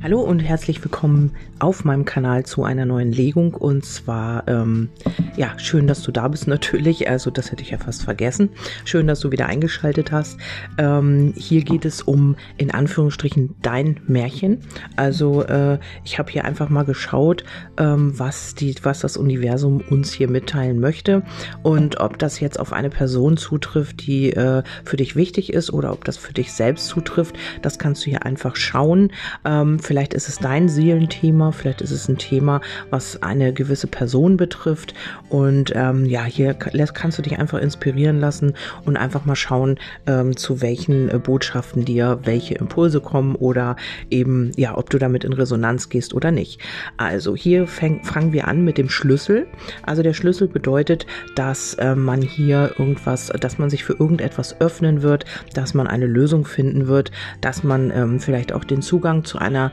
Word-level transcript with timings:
Hallo 0.00 0.20
und 0.20 0.38
herzlich 0.38 0.82
willkommen 0.84 1.32
auf 1.58 1.84
meinem 1.84 2.04
Kanal 2.04 2.46
zu 2.46 2.62
einer 2.62 2.84
neuen 2.84 3.10
Legung. 3.10 3.52
Und 3.54 3.84
zwar, 3.84 4.46
ähm, 4.46 4.90
ja, 5.36 5.58
schön, 5.58 5.88
dass 5.88 6.04
du 6.04 6.12
da 6.12 6.28
bist 6.28 6.46
natürlich. 6.46 7.10
Also 7.10 7.32
das 7.32 7.50
hätte 7.50 7.62
ich 7.62 7.70
ja 7.70 7.78
fast 7.78 8.04
vergessen. 8.04 8.50
Schön, 8.84 9.08
dass 9.08 9.18
du 9.18 9.32
wieder 9.32 9.46
eingeschaltet 9.46 10.12
hast. 10.12 10.38
Ähm, 10.78 11.34
hier 11.36 11.62
geht 11.64 11.84
es 11.84 12.00
um, 12.00 12.36
in 12.58 12.70
Anführungsstrichen, 12.70 13.56
dein 13.60 13.98
Märchen. 14.06 14.60
Also 14.94 15.42
äh, 15.42 15.80
ich 16.04 16.20
habe 16.20 16.30
hier 16.30 16.44
einfach 16.44 16.68
mal 16.68 16.84
geschaut, 16.84 17.42
ähm, 17.76 18.16
was, 18.16 18.54
die, 18.54 18.76
was 18.82 19.00
das 19.00 19.16
Universum 19.16 19.82
uns 19.90 20.12
hier 20.12 20.28
mitteilen 20.30 20.78
möchte. 20.78 21.24
Und 21.64 21.98
ob 21.98 22.20
das 22.20 22.38
jetzt 22.38 22.60
auf 22.60 22.72
eine 22.72 22.90
Person 22.90 23.36
zutrifft, 23.36 24.06
die 24.06 24.30
äh, 24.32 24.62
für 24.84 24.96
dich 24.96 25.16
wichtig 25.16 25.52
ist 25.52 25.72
oder 25.72 25.92
ob 25.92 26.04
das 26.04 26.16
für 26.16 26.32
dich 26.32 26.52
selbst 26.52 26.86
zutrifft, 26.86 27.36
das 27.62 27.80
kannst 27.80 28.06
du 28.06 28.10
hier 28.10 28.24
einfach 28.24 28.54
schauen. 28.54 29.10
Ähm, 29.44 29.80
Vielleicht 29.88 30.12
ist 30.12 30.28
es 30.28 30.36
dein 30.36 30.68
Seelenthema, 30.68 31.50
vielleicht 31.50 31.80
ist 31.80 31.92
es 31.92 32.10
ein 32.10 32.18
Thema, 32.18 32.60
was 32.90 33.22
eine 33.22 33.54
gewisse 33.54 33.86
Person 33.86 34.36
betrifft. 34.36 34.92
Und 35.30 35.72
ähm, 35.74 36.04
ja, 36.04 36.24
hier 36.24 36.52
kannst 36.52 37.16
du 37.16 37.22
dich 37.22 37.38
einfach 37.38 37.58
inspirieren 37.58 38.20
lassen 38.20 38.52
und 38.84 38.98
einfach 38.98 39.24
mal 39.24 39.34
schauen, 39.34 39.78
ähm, 40.06 40.36
zu 40.36 40.60
welchen 40.60 41.08
äh, 41.08 41.18
Botschaften 41.18 41.86
dir 41.86 42.20
welche 42.24 42.56
Impulse 42.56 43.00
kommen 43.00 43.34
oder 43.34 43.76
eben, 44.10 44.52
ja, 44.56 44.76
ob 44.76 44.90
du 44.90 44.98
damit 44.98 45.24
in 45.24 45.32
Resonanz 45.32 45.88
gehst 45.88 46.12
oder 46.12 46.32
nicht. 46.32 46.60
Also 46.98 47.34
hier 47.34 47.66
fäng, 47.66 48.04
fangen 48.04 48.34
wir 48.34 48.46
an 48.46 48.66
mit 48.66 48.76
dem 48.76 48.90
Schlüssel. 48.90 49.46
Also 49.84 50.02
der 50.02 50.12
Schlüssel 50.12 50.48
bedeutet, 50.48 51.06
dass 51.34 51.72
äh, 51.76 51.94
man 51.94 52.20
hier 52.20 52.74
irgendwas, 52.78 53.28
dass 53.40 53.56
man 53.56 53.70
sich 53.70 53.84
für 53.84 53.94
irgendetwas 53.94 54.60
öffnen 54.60 55.00
wird, 55.00 55.24
dass 55.54 55.72
man 55.72 55.86
eine 55.86 56.06
Lösung 56.06 56.44
finden 56.44 56.88
wird, 56.88 57.10
dass 57.40 57.62
man 57.62 57.90
ähm, 57.90 58.20
vielleicht 58.20 58.52
auch 58.52 58.64
den 58.64 58.82
Zugang 58.82 59.24
zu 59.24 59.38
einer 59.38 59.72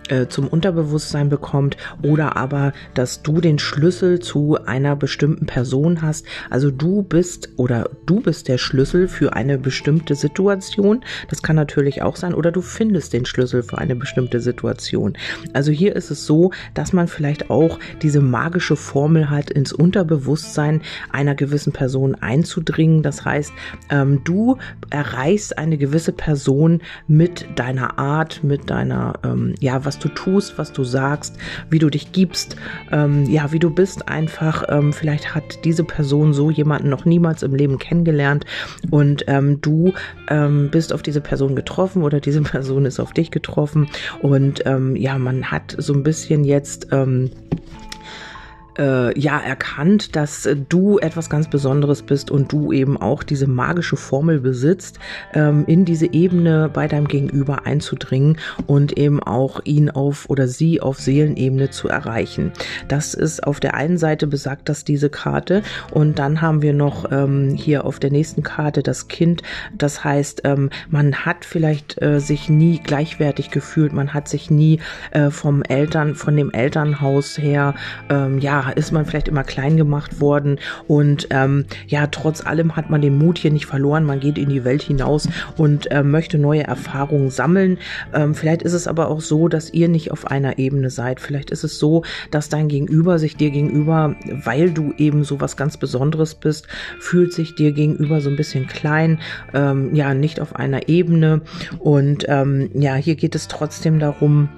äh, 0.11 0.27
zum 0.27 0.47
Unterbewusstsein 0.47 1.29
bekommt 1.29 1.77
oder 2.03 2.35
aber, 2.35 2.73
dass 2.93 3.23
du 3.23 3.39
den 3.39 3.59
Schlüssel 3.59 4.19
zu 4.19 4.57
einer 4.65 4.95
bestimmten 4.95 5.45
Person 5.45 6.01
hast. 6.01 6.25
Also 6.49 6.69
du 6.69 7.01
bist 7.01 7.49
oder 7.55 7.89
du 8.05 8.19
bist 8.19 8.49
der 8.49 8.57
Schlüssel 8.57 9.07
für 9.07 9.33
eine 9.33 9.57
bestimmte 9.57 10.15
Situation. 10.15 11.03
Das 11.29 11.41
kann 11.41 11.55
natürlich 11.55 12.01
auch 12.01 12.17
sein 12.17 12.33
oder 12.33 12.51
du 12.51 12.61
findest 12.61 13.13
den 13.13 13.25
Schlüssel 13.25 13.63
für 13.63 13.77
eine 13.77 13.95
bestimmte 13.95 14.41
Situation. 14.41 15.17
Also 15.53 15.71
hier 15.71 15.95
ist 15.95 16.11
es 16.11 16.25
so, 16.25 16.51
dass 16.73 16.91
man 16.91 17.07
vielleicht 17.07 17.49
auch 17.49 17.79
diese 18.01 18.19
magische 18.19 18.75
Formel 18.75 19.29
hat, 19.29 19.49
ins 19.49 19.71
Unterbewusstsein 19.71 20.81
einer 21.11 21.35
gewissen 21.35 21.71
Person 21.71 22.15
einzudringen. 22.15 23.01
Das 23.01 23.23
heißt, 23.23 23.53
ähm, 23.89 24.21
du 24.25 24.57
erreichst 24.89 25.57
eine 25.57 25.77
gewisse 25.77 26.11
Person 26.11 26.81
mit 27.07 27.47
deiner 27.55 27.97
Art, 27.97 28.43
mit 28.43 28.69
deiner, 28.69 29.13
ähm, 29.23 29.55
ja, 29.59 29.85
was 29.85 30.00
du 30.03 30.09
tust, 30.09 30.57
was 30.57 30.73
du 30.73 30.83
sagst, 30.83 31.37
wie 31.69 31.79
du 31.79 31.89
dich 31.89 32.11
gibst, 32.11 32.55
ähm, 32.91 33.25
ja, 33.29 33.51
wie 33.51 33.59
du 33.59 33.69
bist 33.69 34.07
einfach. 34.07 34.63
Ähm, 34.69 34.93
vielleicht 34.93 35.33
hat 35.33 35.63
diese 35.63 35.83
Person 35.83 36.33
so 36.33 36.49
jemanden 36.49 36.89
noch 36.89 37.05
niemals 37.05 37.43
im 37.43 37.55
Leben 37.55 37.79
kennengelernt. 37.79 38.45
Und 38.89 39.23
ähm, 39.27 39.61
du 39.61 39.93
ähm, 40.29 40.69
bist 40.71 40.93
auf 40.93 41.01
diese 41.01 41.21
Person 41.21 41.55
getroffen 41.55 42.03
oder 42.03 42.19
diese 42.19 42.41
Person 42.51 42.85
ist 42.85 42.99
auf 42.99 43.13
dich 43.13 43.31
getroffen. 43.31 43.87
Und 44.21 44.65
ähm, 44.65 44.95
ja, 44.95 45.17
man 45.17 45.51
hat 45.51 45.75
so 45.77 45.93
ein 45.93 46.03
bisschen 46.03 46.43
jetzt 46.43 46.87
ähm, 46.91 47.29
äh, 48.77 49.19
ja 49.19 49.39
erkannt, 49.39 50.15
dass 50.15 50.45
äh, 50.45 50.55
du 50.55 50.99
etwas 50.99 51.29
ganz 51.29 51.49
Besonderes 51.49 52.01
bist 52.01 52.31
und 52.31 52.51
du 52.51 52.71
eben 52.71 52.97
auch 52.97 53.23
diese 53.23 53.47
magische 53.47 53.97
Formel 53.97 54.39
besitzt, 54.39 54.99
ähm, 55.33 55.65
in 55.67 55.85
diese 55.85 56.11
Ebene 56.11 56.69
bei 56.71 56.87
deinem 56.87 57.07
Gegenüber 57.07 57.65
einzudringen 57.65 58.37
und 58.67 58.97
eben 58.97 59.21
auch 59.21 59.61
ihn 59.65 59.89
auf 59.89 60.29
oder 60.29 60.47
sie 60.47 60.81
auf 60.81 60.99
Seelenebene 60.99 61.69
zu 61.69 61.87
erreichen. 61.87 62.51
Das 62.87 63.13
ist 63.13 63.45
auf 63.45 63.59
der 63.59 63.75
einen 63.75 63.97
Seite 63.97 64.27
besagt 64.27 64.69
das 64.69 64.83
diese 64.83 65.09
Karte 65.09 65.63
und 65.91 66.19
dann 66.19 66.41
haben 66.41 66.61
wir 66.61 66.73
noch 66.73 67.11
ähm, 67.11 67.55
hier 67.55 67.85
auf 67.85 67.99
der 67.99 68.11
nächsten 68.11 68.43
Karte 68.43 68.83
das 68.83 69.07
Kind. 69.07 69.43
Das 69.77 70.03
heißt, 70.03 70.41
ähm, 70.45 70.69
man 70.89 71.13
hat 71.25 71.45
vielleicht 71.45 72.01
äh, 72.01 72.19
sich 72.19 72.49
nie 72.49 72.79
gleichwertig 72.79 73.51
gefühlt, 73.51 73.93
man 73.93 74.13
hat 74.13 74.27
sich 74.27 74.49
nie 74.49 74.79
äh, 75.11 75.29
vom 75.29 75.63
Eltern, 75.63 76.15
von 76.15 76.35
dem 76.35 76.51
Elternhaus 76.51 77.37
her, 77.37 77.75
ähm, 78.09 78.39
ja, 78.39 78.60
ist 78.69 78.91
man 78.91 79.05
vielleicht 79.05 79.27
immer 79.27 79.43
klein 79.43 79.77
gemacht 79.77 80.21
worden 80.21 80.59
und 80.87 81.27
ähm, 81.31 81.65
ja, 81.87 82.07
trotz 82.07 82.45
allem 82.45 82.75
hat 82.75 82.89
man 82.89 83.01
den 83.01 83.17
Mut 83.17 83.37
hier 83.37 83.51
nicht 83.51 83.65
verloren. 83.65 84.03
Man 84.03 84.19
geht 84.19 84.37
in 84.37 84.49
die 84.49 84.63
Welt 84.63 84.81
hinaus 84.81 85.27
und 85.57 85.91
äh, 85.91 86.03
möchte 86.03 86.37
neue 86.37 86.63
Erfahrungen 86.63 87.29
sammeln. 87.29 87.77
Ähm, 88.13 88.35
vielleicht 88.35 88.61
ist 88.61 88.73
es 88.73 88.87
aber 88.87 89.09
auch 89.09 89.21
so, 89.21 89.47
dass 89.47 89.73
ihr 89.73 89.87
nicht 89.87 90.11
auf 90.11 90.27
einer 90.27 90.57
Ebene 90.57 90.89
seid. 90.89 91.19
Vielleicht 91.19 91.51
ist 91.51 91.63
es 91.63 91.79
so, 91.79 92.03
dass 92.29 92.49
dein 92.49 92.67
Gegenüber 92.67 93.19
sich 93.19 93.35
dir 93.37 93.51
gegenüber, 93.51 94.15
weil 94.43 94.71
du 94.71 94.93
eben 94.97 95.23
so 95.23 95.41
was 95.41 95.57
ganz 95.57 95.77
Besonderes 95.77 96.35
bist, 96.35 96.67
fühlt 96.99 97.33
sich 97.33 97.55
dir 97.55 97.71
gegenüber 97.71 98.21
so 98.21 98.29
ein 98.29 98.35
bisschen 98.35 98.67
klein, 98.67 99.19
ähm, 99.53 99.93
ja, 99.95 100.13
nicht 100.13 100.39
auf 100.39 100.55
einer 100.55 100.87
Ebene. 100.87 101.41
Und 101.79 102.25
ähm, 102.27 102.69
ja, 102.73 102.95
hier 102.95 103.15
geht 103.15 103.35
es 103.35 103.47
trotzdem 103.47 103.99
darum, 103.99 104.49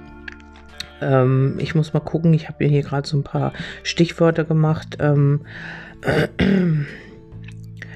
ähm, 1.00 1.56
ich 1.58 1.74
muss 1.74 1.92
mal 1.92 2.00
gucken, 2.00 2.34
ich 2.34 2.48
habe 2.48 2.64
mir 2.64 2.70
hier 2.70 2.82
gerade 2.82 3.06
so 3.06 3.16
ein 3.16 3.24
paar 3.24 3.52
Stichwörter 3.82 4.44
gemacht. 4.44 4.96
Ähm, 5.00 5.42
äh, 6.02 6.28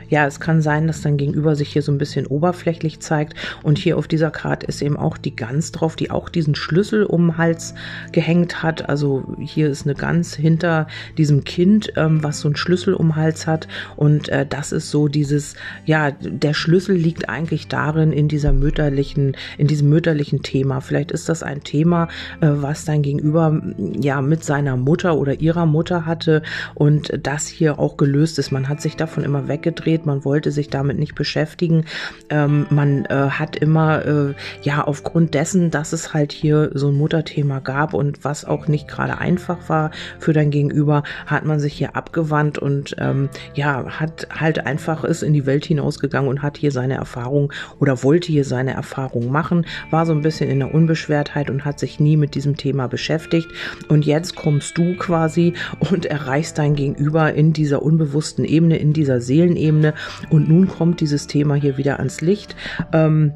ja, 0.08 0.26
es 0.26 0.41
kann 0.41 0.62
sein, 0.62 0.86
dass 0.86 1.02
dein 1.02 1.16
Gegenüber 1.16 1.54
sich 1.54 1.72
hier 1.72 1.82
so 1.82 1.92
ein 1.92 1.98
bisschen 1.98 2.26
oberflächlich 2.26 3.00
zeigt. 3.00 3.34
Und 3.62 3.78
hier 3.78 3.98
auf 3.98 4.08
dieser 4.08 4.30
Karte 4.30 4.66
ist 4.66 4.82
eben 4.82 4.96
auch 4.96 5.19
die 5.19 5.36
Gans 5.36 5.72
drauf, 5.72 5.96
die 5.96 6.10
auch 6.10 6.28
diesen 6.28 6.54
Schlüssel 6.54 7.04
um 7.04 7.28
den 7.28 7.38
Hals 7.38 7.74
gehängt 8.12 8.62
hat. 8.62 8.88
Also 8.88 9.24
hier 9.38 9.68
ist 9.68 9.86
eine 9.86 9.94
Gans 9.94 10.34
hinter 10.34 10.86
diesem 11.16 11.44
Kind, 11.44 11.92
ähm, 11.97 12.22
was 12.22 12.41
so 12.41 12.48
einen 12.48 12.56
Schlüssel 12.56 12.94
um 12.94 13.08
den 13.08 13.16
Hals 13.16 13.47
hat. 13.47 13.68
Und 13.97 14.28
äh, 14.28 14.47
das 14.47 14.72
ist 14.72 14.91
so 14.91 15.08
dieses, 15.08 15.54
ja, 15.84 16.10
der 16.10 16.54
Schlüssel 16.54 16.97
liegt 16.97 17.28
eigentlich 17.28 17.68
darin, 17.68 18.12
in 18.12 18.28
dieser 18.28 18.52
mütterlichen, 18.52 19.36
in 19.58 19.66
diesem 19.66 19.88
mütterlichen 19.88 20.42
Thema. 20.42 20.80
Vielleicht 20.80 21.12
ist 21.12 21.28
das 21.28 21.42
ein 21.42 21.62
Thema, 21.62 22.08
äh, 22.41 22.48
was 22.48 22.84
dein 22.84 23.02
Gegenüber 23.02 23.60
ja 24.00 24.22
mit 24.22 24.44
seiner 24.44 24.76
Mutter 24.76 25.16
oder 25.16 25.41
ihrer 25.41 25.66
Mutter 25.66 26.06
hatte 26.06 26.42
und 26.74 27.12
das 27.22 27.47
hier 27.47 27.78
auch 27.78 27.97
gelöst 27.97 28.38
ist. 28.38 28.50
Man 28.50 28.68
hat 28.68 28.80
sich 28.80 28.97
davon 28.97 29.24
immer 29.24 29.48
weggedreht 29.48 29.97
geht. 29.98 30.06
Man 30.06 30.25
wollte 30.25 30.50
sich 30.50 30.69
damit 30.69 30.98
nicht 30.98 31.14
beschäftigen. 31.14 31.84
Ähm, 32.31 32.66
man 32.70 33.04
äh, 33.06 33.31
hat 33.31 33.56
immer, 33.56 34.04
äh, 34.04 34.34
ja, 34.62 34.84
aufgrund 34.84 35.34
dessen, 35.34 35.70
dass 35.70 35.92
es 35.92 36.14
halt 36.14 36.32
hier 36.32 36.70
so 36.75 36.88
ein 36.88 36.94
Mutterthema 36.94 37.60
gab 37.60 37.94
und 37.94 38.25
was 38.25 38.44
auch 38.44 38.69
nicht 38.69 38.88
gerade 38.88 39.19
einfach 39.19 39.69
war 39.69 39.91
für 40.19 40.32
dein 40.32 40.50
Gegenüber, 40.50 41.03
hat 41.26 41.44
man 41.44 41.60
sich 41.60 41.75
hier 41.75 41.97
abgewandt 41.97 42.59
und 42.59 42.97
ähm, 42.98 43.28
ja, 43.54 43.84
hat 44.00 44.28
halt 44.31 44.66
einfach 44.66 45.04
ist 45.04 45.22
in 45.22 45.32
die 45.32 45.47
Welt 45.47 45.64
hinausgegangen 45.64 46.28
und 46.28 46.42
hat 46.42 46.56
hier 46.56 46.72
seine 46.72 46.94
Erfahrung 46.94 47.53
oder 47.78 48.03
wollte 48.03 48.28
hier 48.28 48.44
seine 48.44 48.72
Erfahrung 48.72 49.30
machen, 49.30 49.66
war 49.91 50.06
so 50.06 50.12
ein 50.12 50.22
bisschen 50.22 50.50
in 50.50 50.60
der 50.60 50.75
Unbeschwertheit 50.75 51.50
und 51.50 51.65
hat 51.65 51.78
sich 51.78 52.00
nie 52.00 52.16
mit 52.16 52.34
diesem 52.34 52.56
Thema 52.56 52.86
beschäftigt. 52.88 53.48
Und 53.88 54.06
jetzt 54.06 54.36
kommst 54.36 54.78
du 54.78 54.97
quasi 54.97 55.54
und 55.91 56.06
erreichst 56.06 56.59
dein 56.59 56.75
Gegenüber 56.75 57.32
in 57.34 57.53
dieser 57.53 57.82
unbewussten 57.82 58.44
Ebene, 58.44 58.78
in 58.78 58.92
dieser 58.92 59.20
Seelenebene 59.20 59.88
Und 60.31 60.49
nun 60.49 60.69
kommt 60.69 61.00
dieses 61.00 61.26
Thema 61.26 61.54
hier 61.54 61.76
wieder 61.76 61.99
ans 61.99 62.21
Licht. 62.21 62.56
Ähm, 62.93 63.32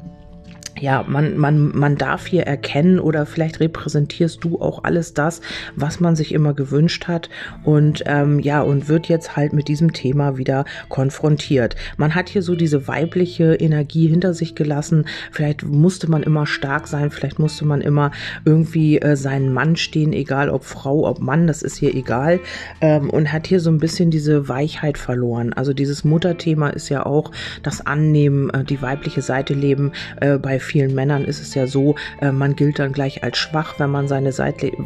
ja, 0.79 1.03
man, 1.07 1.37
man, 1.37 1.75
man 1.77 1.97
darf 1.97 2.25
hier 2.25 2.43
erkennen 2.43 2.99
oder 2.99 3.25
vielleicht 3.25 3.59
repräsentierst 3.59 4.43
du 4.43 4.59
auch 4.59 4.83
alles 4.83 5.13
das, 5.13 5.41
was 5.75 5.99
man 5.99 6.15
sich 6.15 6.33
immer 6.33 6.53
gewünscht 6.53 7.07
hat 7.07 7.29
und 7.63 8.03
ähm, 8.07 8.39
ja, 8.39 8.61
und 8.61 8.89
wird 8.89 9.07
jetzt 9.07 9.35
halt 9.35 9.53
mit 9.53 9.67
diesem 9.67 9.93
Thema 9.93 10.37
wieder 10.37 10.65
konfrontiert. 10.89 11.75
Man 11.97 12.15
hat 12.15 12.29
hier 12.29 12.41
so 12.41 12.55
diese 12.55 12.87
weibliche 12.87 13.53
Energie 13.55 14.07
hinter 14.07 14.33
sich 14.33 14.55
gelassen. 14.55 15.05
Vielleicht 15.31 15.63
musste 15.63 16.09
man 16.09 16.23
immer 16.23 16.47
stark 16.47 16.87
sein, 16.87 17.11
vielleicht 17.11 17.39
musste 17.39 17.65
man 17.65 17.81
immer 17.81 18.11
irgendwie 18.45 18.99
äh, 18.99 19.15
seinen 19.15 19.53
Mann 19.53 19.75
stehen, 19.75 20.11
egal 20.11 20.49
ob 20.49 20.63
Frau, 20.63 21.07
ob 21.07 21.19
Mann, 21.19 21.45
das 21.47 21.61
ist 21.61 21.77
hier 21.77 21.93
egal. 21.93 22.39
Ähm, 22.81 23.09
und 23.09 23.31
hat 23.31 23.47
hier 23.47 23.59
so 23.59 23.69
ein 23.69 23.77
bisschen 23.77 24.09
diese 24.09 24.49
Weichheit 24.49 24.97
verloren. 24.97 25.53
Also 25.53 25.73
dieses 25.73 26.03
Mutterthema 26.03 26.69
ist 26.69 26.89
ja 26.89 27.05
auch 27.05 27.31
das 27.61 27.85
Annehmen, 27.85 28.49
äh, 28.49 28.63
die 28.63 28.81
weibliche 28.81 29.21
Seite 29.21 29.53
leben 29.53 29.91
äh, 30.19 30.37
bei 30.37 30.59
vielen 30.63 30.95
Männern 30.95 31.25
ist 31.25 31.41
es 31.41 31.53
ja 31.53 31.67
so, 31.67 31.95
äh, 32.21 32.31
man 32.31 32.55
gilt 32.55 32.79
dann 32.79 32.93
gleich 32.93 33.23
als 33.23 33.37
schwach, 33.37 33.75
wenn 33.79 33.89
man 33.89 34.07
seine, 34.07 34.31
seitli 34.31 34.77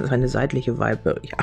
seine 0.00 0.28
seitliche 0.28 0.78
Weibe, 0.78 1.20
ja, 1.22 1.38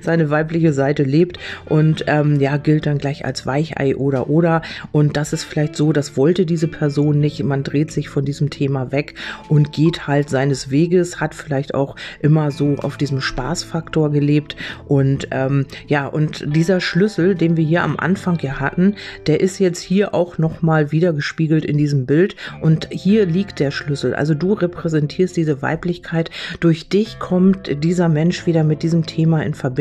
seine 0.00 0.30
weibliche 0.30 0.72
Seite 0.72 1.02
lebt 1.02 1.38
und 1.66 2.04
ähm, 2.06 2.40
ja, 2.40 2.56
gilt 2.56 2.86
dann 2.86 2.98
gleich 2.98 3.24
als 3.24 3.46
Weichei 3.46 3.96
oder 3.96 4.28
oder. 4.28 4.62
Und 4.92 5.16
das 5.16 5.32
ist 5.32 5.44
vielleicht 5.44 5.76
so, 5.76 5.92
das 5.92 6.16
wollte 6.16 6.46
diese 6.46 6.68
Person 6.68 7.18
nicht. 7.20 7.42
Man 7.42 7.62
dreht 7.62 7.90
sich 7.90 8.08
von 8.08 8.24
diesem 8.24 8.50
Thema 8.50 8.92
weg 8.92 9.14
und 9.48 9.72
geht 9.72 10.06
halt 10.06 10.30
seines 10.30 10.70
Weges, 10.70 11.20
hat 11.20 11.34
vielleicht 11.34 11.74
auch 11.74 11.96
immer 12.20 12.50
so 12.50 12.76
auf 12.76 12.96
diesem 12.96 13.20
Spaßfaktor 13.20 14.10
gelebt. 14.10 14.56
Und 14.86 15.28
ähm, 15.30 15.66
ja, 15.86 16.06
und 16.06 16.44
dieser 16.54 16.80
Schlüssel, 16.80 17.34
den 17.34 17.56
wir 17.56 17.64
hier 17.64 17.82
am 17.82 17.96
Anfang 17.98 18.38
ja 18.40 18.60
hatten, 18.60 18.94
der 19.26 19.40
ist 19.40 19.58
jetzt 19.58 19.80
hier 19.80 20.14
auch 20.14 20.38
nochmal 20.38 20.92
wieder 20.92 21.12
gespiegelt 21.12 21.64
in 21.64 21.78
diesem 21.78 22.06
Bild. 22.06 22.36
Und 22.60 22.88
hier 22.90 23.26
liegt 23.26 23.60
der 23.60 23.70
Schlüssel. 23.70 24.14
Also 24.14 24.34
du 24.34 24.52
repräsentierst 24.52 25.36
diese 25.36 25.62
Weiblichkeit. 25.62 26.30
Durch 26.60 26.88
dich 26.88 27.18
kommt 27.18 27.82
dieser 27.84 28.08
Mensch 28.08 28.46
wieder 28.46 28.64
mit 28.64 28.82
diesem 28.82 29.06
Thema 29.06 29.42
in 29.42 29.54
Verbindung 29.54 29.79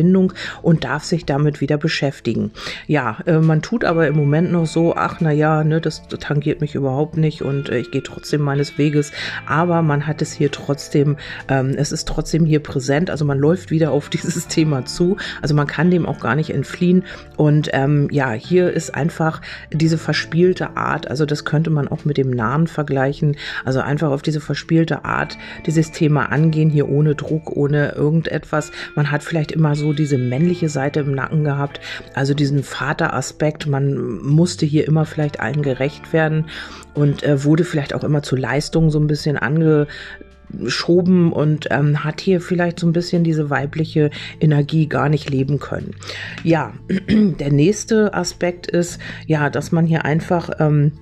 und 0.61 0.83
darf 0.83 1.03
sich 1.03 1.25
damit 1.25 1.61
wieder 1.61 1.77
beschäftigen. 1.77 2.51
Ja, 2.87 3.17
äh, 3.25 3.39
man 3.39 3.61
tut 3.61 3.83
aber 3.83 4.07
im 4.07 4.15
Moment 4.15 4.51
noch 4.51 4.65
so, 4.65 4.95
ach 4.95 5.17
na 5.19 5.31
ja, 5.31 5.63
ne, 5.63 5.81
das 5.81 6.07
tangiert 6.07 6.61
mich 6.61 6.75
überhaupt 6.75 7.17
nicht 7.17 7.41
und 7.41 7.69
äh, 7.69 7.79
ich 7.79 7.91
gehe 7.91 8.03
trotzdem 8.03 8.41
meines 8.41 8.77
Weges. 8.77 9.11
Aber 9.45 9.81
man 9.81 10.07
hat 10.07 10.21
es 10.21 10.33
hier 10.33 10.51
trotzdem, 10.51 11.17
ähm, 11.47 11.73
es 11.77 11.91
ist 11.91 12.07
trotzdem 12.07 12.45
hier 12.45 12.61
präsent. 12.61 13.09
Also 13.09 13.25
man 13.25 13.39
läuft 13.39 13.71
wieder 13.71 13.91
auf 13.91 14.09
dieses 14.19 14.47
Thema 14.47 14.85
zu. 14.85 15.17
Also 15.41 15.55
man 15.55 15.67
kann 15.67 15.91
dem 15.91 16.05
auch 16.05 16.19
gar 16.19 16.35
nicht 16.35 16.51
entfliehen. 16.51 17.03
Und 17.37 17.69
ähm, 17.73 18.07
ja, 18.11 18.31
hier 18.31 18.71
ist 18.71 18.95
einfach 18.95 19.41
diese 19.71 19.97
verspielte 19.97 20.77
Art. 20.77 21.09
Also 21.09 21.25
das 21.25 21.45
könnte 21.45 21.69
man 21.69 21.87
auch 21.87 22.05
mit 22.05 22.17
dem 22.17 22.31
Nahen 22.31 22.67
vergleichen. 22.67 23.35
Also 23.65 23.79
einfach 23.79 24.09
auf 24.09 24.21
diese 24.21 24.41
verspielte 24.41 25.05
Art 25.05 25.37
dieses 25.65 25.91
Thema 25.91 26.31
angehen, 26.31 26.69
hier 26.69 26.89
ohne 26.89 27.15
Druck, 27.15 27.55
ohne 27.55 27.93
irgendetwas. 27.93 28.71
Man 28.95 29.11
hat 29.11 29.23
vielleicht 29.23 29.51
immer 29.51 29.75
so 29.75 29.88
diese 29.93 30.17
männliche 30.17 30.69
Seite 30.69 31.01
im 31.01 31.13
Nacken 31.13 31.43
gehabt, 31.43 31.79
also 32.13 32.33
diesen 32.33 32.63
Vateraspekt. 32.63 33.67
Man 33.67 34.19
musste 34.21 34.65
hier 34.65 34.87
immer 34.87 35.05
vielleicht 35.05 35.39
allen 35.39 35.61
gerecht 35.61 36.13
werden 36.13 36.45
und 36.93 37.23
äh, 37.23 37.43
wurde 37.43 37.63
vielleicht 37.63 37.93
auch 37.93 38.03
immer 38.03 38.23
zu 38.23 38.35
Leistungen 38.35 38.89
so 38.89 38.99
ein 38.99 39.07
bisschen 39.07 39.37
angeschoben 39.37 41.31
und 41.31 41.67
ähm, 41.71 42.03
hat 42.03 42.21
hier 42.21 42.41
vielleicht 42.41 42.79
so 42.79 42.87
ein 42.87 42.93
bisschen 42.93 43.23
diese 43.23 43.49
weibliche 43.49 44.09
Energie 44.39 44.87
gar 44.87 45.09
nicht 45.09 45.29
leben 45.29 45.59
können. 45.59 45.95
Ja, 46.43 46.73
der 47.09 47.51
nächste 47.51 48.13
Aspekt 48.13 48.67
ist 48.67 48.99
ja, 49.27 49.49
dass 49.49 49.71
man 49.71 49.85
hier 49.85 50.05
einfach 50.05 50.49
ähm, 50.59 50.93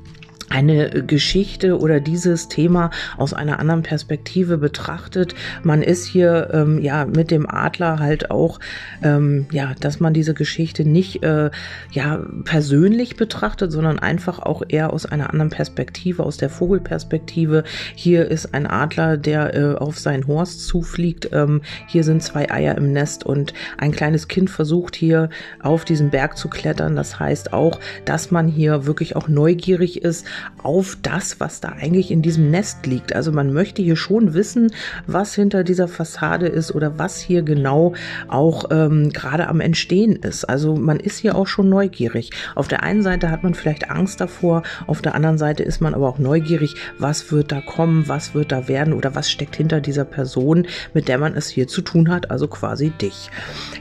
eine 0.49 1.03
Geschichte 1.03 1.79
oder 1.79 1.99
dieses 1.99 2.47
Thema 2.47 2.91
aus 3.17 3.33
einer 3.33 3.59
anderen 3.59 3.83
Perspektive 3.83 4.57
betrachtet. 4.57 5.35
Man 5.63 5.81
ist 5.81 6.05
hier 6.05 6.49
ähm, 6.53 6.81
ja 6.81 7.05
mit 7.05 7.31
dem 7.31 7.49
Adler 7.49 7.99
halt 7.99 8.31
auch 8.31 8.59
ähm, 9.03 9.47
ja, 9.51 9.73
dass 9.79 9.99
man 9.99 10.13
diese 10.13 10.33
Geschichte 10.33 10.85
nicht 10.85 11.23
äh, 11.23 11.51
ja 11.91 12.25
persönlich 12.45 13.17
betrachtet, 13.17 13.71
sondern 13.71 13.99
einfach 13.99 14.39
auch 14.39 14.63
eher 14.67 14.93
aus 14.93 15.05
einer 15.05 15.29
anderen 15.29 15.49
Perspektive, 15.49 16.23
aus 16.23 16.37
der 16.37 16.49
Vogelperspektive. 16.49 17.63
Hier 17.95 18.29
ist 18.29 18.53
ein 18.53 18.67
Adler, 18.67 19.17
der 19.17 19.55
äh, 19.55 19.75
auf 19.75 19.99
seinen 19.99 20.27
Horst 20.27 20.65
zufliegt. 20.65 21.29
Ähm, 21.33 21.61
hier 21.87 22.03
sind 22.03 22.23
zwei 22.23 22.49
Eier 22.51 22.77
im 22.77 22.91
Nest 22.93 23.25
und 23.25 23.53
ein 23.77 23.91
kleines 23.91 24.27
Kind 24.27 24.49
versucht 24.49 24.95
hier 24.95 25.29
auf 25.61 25.85
diesen 25.85 26.09
Berg 26.09 26.37
zu 26.37 26.47
klettern. 26.47 26.95
Das 26.95 27.19
heißt 27.19 27.53
auch, 27.53 27.79
dass 28.05 28.31
man 28.31 28.47
hier 28.47 28.85
wirklich 28.85 29.15
auch 29.15 29.27
neugierig 29.27 30.01
ist 30.03 30.25
auf 30.61 30.97
das, 31.01 31.39
was 31.39 31.61
da 31.61 31.69
eigentlich 31.69 32.11
in 32.11 32.21
diesem 32.21 32.51
Nest 32.51 32.85
liegt. 32.85 33.15
Also 33.15 33.31
man 33.31 33.53
möchte 33.53 33.81
hier 33.81 33.95
schon 33.95 34.33
wissen, 34.33 34.71
was 35.05 35.33
hinter 35.35 35.63
dieser 35.63 35.87
Fassade 35.87 36.47
ist 36.47 36.73
oder 36.73 36.97
was 36.97 37.19
hier 37.19 37.41
genau 37.41 37.93
auch 38.27 38.65
ähm, 38.71 39.09
gerade 39.09 39.47
am 39.47 39.59
Entstehen 39.59 40.15
ist. 40.15 40.45
Also 40.45 40.75
man 40.75 40.99
ist 40.99 41.19
hier 41.19 41.35
auch 41.35 41.47
schon 41.47 41.69
neugierig. 41.69 42.31
Auf 42.55 42.67
der 42.67 42.83
einen 42.83 43.01
Seite 43.01 43.31
hat 43.31 43.43
man 43.43 43.53
vielleicht 43.53 43.89
Angst 43.89 44.21
davor, 44.21 44.63
auf 44.87 45.01
der 45.01 45.15
anderen 45.15 45.37
Seite 45.37 45.63
ist 45.63 45.81
man 45.81 45.93
aber 45.93 46.07
auch 46.07 46.19
neugierig, 46.19 46.75
was 46.99 47.31
wird 47.31 47.51
da 47.51 47.61
kommen, 47.61 48.07
was 48.07 48.33
wird 48.33 48.51
da 48.51 48.67
werden 48.67 48.93
oder 48.93 49.15
was 49.15 49.29
steckt 49.29 49.55
hinter 49.55 49.81
dieser 49.81 50.05
Person, 50.05 50.67
mit 50.93 51.07
der 51.07 51.17
man 51.17 51.35
es 51.35 51.49
hier 51.49 51.67
zu 51.67 51.81
tun 51.81 52.09
hat, 52.09 52.31
also 52.31 52.47
quasi 52.47 52.89
dich. 52.89 53.29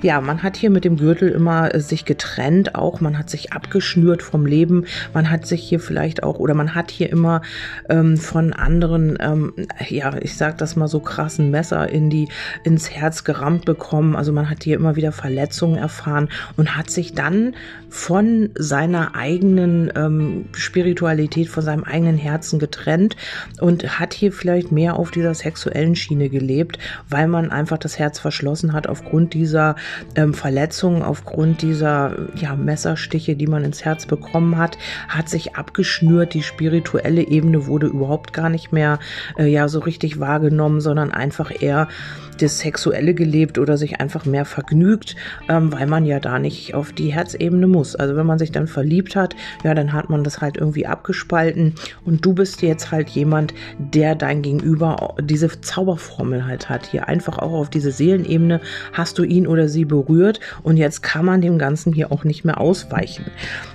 Ja, 0.03 0.21
man 0.21 0.43
hat 0.43 0.57
hier 0.57 0.71
mit 0.71 0.85
dem 0.85 0.97
Gürtel 0.97 1.31
immer 1.31 1.75
äh, 1.75 1.81
sich 1.81 2.05
getrennt, 2.05 2.75
auch 2.75 3.01
man 3.01 3.19
hat 3.19 3.31
sich 3.31 3.53
abgeschnürt 3.53 4.23
vom 4.23 4.47
Leben, 4.47 4.85
man 5.15 5.31
hat 5.31 5.47
sich 5.47 5.63
hier 5.63 5.81
vielleicht 5.81 6.23
auch 6.23 6.39
oder 6.47 6.55
man 6.55 6.77
hat 6.77 6.93
hier 6.93 7.11
immer 7.11 7.43
ähm, 7.89 8.17
von 8.17 8.53
anderen, 8.53 9.19
ähm, 9.21 9.53
ja, 9.89 10.17
ich 10.21 10.37
sag 10.37 10.59
das 10.59 10.77
mal 10.77 10.87
so 10.87 11.01
krassen 11.01 11.51
Messer 11.51 11.89
in 11.89 12.09
die, 12.09 12.29
ins 12.63 12.89
Herz 12.89 13.25
gerammt 13.25 13.65
bekommen. 13.65 14.15
Also 14.15 14.33
man 14.33 14.49
hat 14.49 14.63
hier 14.63 14.77
immer 14.77 14.95
wieder 14.95 15.11
Verletzungen 15.11 15.77
erfahren 15.77 16.29
und 16.57 16.77
hat 16.77 16.89
sich 16.89 17.15
dann 17.15 17.57
von 17.89 18.51
seiner 18.55 19.17
eigenen 19.17 19.91
ähm, 19.97 20.45
Spiritualität, 20.53 21.49
von 21.49 21.65
seinem 21.65 21.83
eigenen 21.83 22.17
Herzen 22.17 22.61
getrennt 22.61 23.17
und 23.59 23.99
hat 23.99 24.15
hier 24.15 24.31
vielleicht 24.31 24.71
mehr 24.71 24.97
auf 24.97 25.11
dieser 25.11 25.35
sexuellen 25.35 25.97
Schiene 25.97 26.29
gelebt, 26.29 26.79
weil 27.09 27.27
man 27.27 27.51
einfach 27.51 27.79
das 27.79 27.99
Herz 27.99 28.21
verschlossen 28.21 28.73
hat 28.73 28.87
aufgrund 28.87 29.35
dieser 29.35 29.75
ähm, 30.15 30.33
Verletzungen, 30.33 31.03
aufgrund 31.03 31.63
dieser 31.63 32.29
ja, 32.37 32.55
Messerstiche, 32.55 33.35
die 33.35 33.49
man 33.49 33.65
ins 33.65 33.85
Herz 33.85 34.07
bekommen 34.07 34.59
hat, 34.59 34.79
hat 35.09 35.29
sich 35.29 35.57
abgeschnürt. 35.57 36.36
Die 36.37 36.43
spirituelle 36.43 37.23
Ebene 37.23 37.67
wurde 37.67 37.87
überhaupt 37.87 38.35
gar 38.35 38.51
nicht 38.51 38.71
mehr 38.71 38.99
äh, 39.39 39.47
ja 39.47 39.69
so 39.69 39.79
richtig 39.79 40.21
wahrgenommen, 40.21 40.83
sondern 40.83 41.11
einfach 41.11 41.51
eher 41.63 41.89
das 42.39 42.59
Sexuelle 42.59 43.15
gelebt 43.15 43.59
oder 43.59 43.77
sich 43.77 44.01
einfach 44.01 44.25
mehr 44.25 44.45
vergnügt, 44.45 45.17
ähm, 45.49 45.73
weil 45.73 45.87
man 45.87 46.05
ja 46.05 46.21
da 46.21 46.39
nicht 46.39 46.75
auf 46.75 46.93
die 46.93 47.13
Herzebene 47.13 47.67
muss. 47.67 47.97
Also 47.97 48.17
wenn 48.17 48.27
man 48.27 48.39
sich 48.39 48.53
dann 48.53 48.67
verliebt 48.67 49.17
hat, 49.17 49.35
ja, 49.65 49.75
dann 49.75 49.93
hat 49.93 50.11
man 50.11 50.25
das 50.25 50.41
halt 50.41 50.57
irgendwie 50.57 50.87
abgespalten 50.87 51.75
und 52.05 52.25
du 52.25 52.35
bist 52.35 52.63
jetzt 52.63 52.91
halt 52.91 53.09
jemand, 53.11 53.55
der 53.79 54.15
dein 54.15 54.43
Gegenüber 54.43 55.15
diese 55.21 55.61
Zauberformel 55.61 56.47
halt 56.47 56.69
hat. 56.69 56.87
Hier 56.87 57.09
einfach 57.09 57.39
auch 57.39 57.53
auf 57.53 57.71
diese 57.71 57.91
Seelenebene 57.91 58.61
hast 58.93 59.19
du 59.19 59.25
ihn 59.25 59.47
oder 59.47 59.69
sie 59.69 59.85
berührt 59.85 60.41
und 60.63 60.77
jetzt 60.77 61.03
kann 61.03 61.25
man 61.25 61.41
dem 61.41 61.59
Ganzen 61.59 61.93
hier 61.93 62.13
auch 62.13 62.25
nicht 62.25 62.45
mehr 62.45 62.61
ausweichen. 62.61 63.27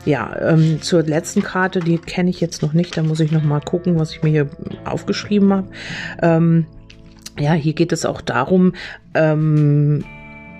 Ja, 0.06 0.36
ähm, 0.40 0.82
zur 0.82 1.04
letzten 1.04 1.42
Karte, 1.42 1.80
die 1.80 1.98
kenne 1.98 2.30
ich 2.30 2.42
jetzt 2.42 2.62
noch 2.62 2.74
nicht, 2.74 2.98
da 2.98 3.04
muss 3.04 3.20
ich 3.20 3.32
noch 3.32 3.44
mal 3.44 3.62
gucken, 3.62 4.00
was 4.00 4.14
ich 4.14 4.24
mir 4.24 4.30
hier 4.30 4.50
aufgeschrieben 4.86 5.54
habe. 5.54 5.68
Ähm, 6.22 6.66
ja, 7.40 7.54
hier 7.54 7.74
geht 7.74 7.92
es 7.92 8.06
auch 8.06 8.22
darum, 8.22 8.74
ähm, 9.14 10.04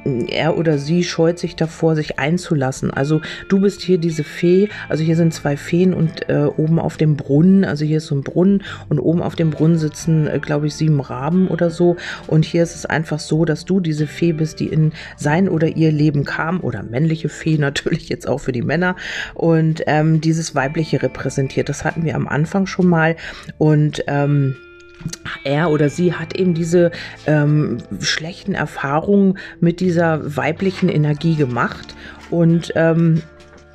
er 0.04 0.58
oder 0.58 0.78
sie 0.78 1.04
scheut 1.04 1.38
sich 1.38 1.56
davor, 1.56 1.96
sich 1.96 2.18
einzulassen. 2.20 2.92
Also 2.92 3.22
du 3.50 3.62
bist 3.62 3.82
hier 3.82 3.98
diese 3.98 4.24
Fee, 4.24 4.70
also 4.90 5.04
hier 5.04 5.16
sind 5.16 5.34
zwei 5.34 5.58
Feen 5.58 5.94
und 5.94 6.30
äh, 6.30 6.46
oben 6.58 6.80
auf 6.80 6.98
dem 6.98 7.16
Brunnen, 7.16 7.64
also 7.64 7.86
hier 7.86 7.98
ist 7.98 8.08
so 8.08 8.16
ein 8.16 8.24
Brunnen 8.24 8.64
und 8.90 9.00
oben 9.00 9.22
auf 9.22 9.36
dem 9.36 9.52
Brunnen 9.52 9.78
sitzen, 9.78 10.28
äh, 10.28 10.40
glaube 10.40 10.68
ich, 10.68 10.76
sieben 10.76 11.00
Raben 11.00 11.48
oder 11.48 11.70
so. 11.70 11.98
Und 12.28 12.46
hier 12.46 12.64
ist 12.64 12.76
es 12.76 12.86
einfach 12.86 13.20
so, 13.20 13.46
dass 13.46 13.66
du 13.66 13.80
diese 13.80 14.08
Fee 14.08 14.34
bist, 14.34 14.60
die 14.60 14.68
in 14.68 14.92
sein 15.18 15.48
oder 15.48 15.68
ihr 15.68 15.92
Leben 15.92 16.24
kam, 16.26 16.62
oder 16.62 16.84
männliche 16.84 17.30
Fee 17.30 17.58
natürlich 17.60 18.10
jetzt 18.10 18.28
auch 18.28 18.40
für 18.40 18.52
die 18.52 18.64
Männer 18.64 18.96
und 19.36 19.84
ähm, 19.88 20.22
dieses 20.22 20.56
weibliche 20.56 21.02
repräsentiert. 21.02 21.70
Das 21.70 21.86
hatten 21.86 22.06
wir 22.06 22.16
am 22.16 22.28
Anfang 22.28 22.66
schon 22.66 22.88
mal 22.88 23.16
und 23.58 24.04
ähm, 24.08 24.56
er 25.44 25.70
oder 25.72 25.90
sie 25.90 26.14
hat 26.14 26.36
eben 26.36 26.54
diese 26.54 26.92
ähm, 27.28 27.78
schlechten 28.00 28.54
Erfahrungen 28.54 29.38
mit 29.60 29.80
dieser 29.80 30.36
weiblichen 30.36 30.90
Energie 30.90 31.36
gemacht. 31.36 31.96
Und 32.30 32.72
ähm, 32.76 33.22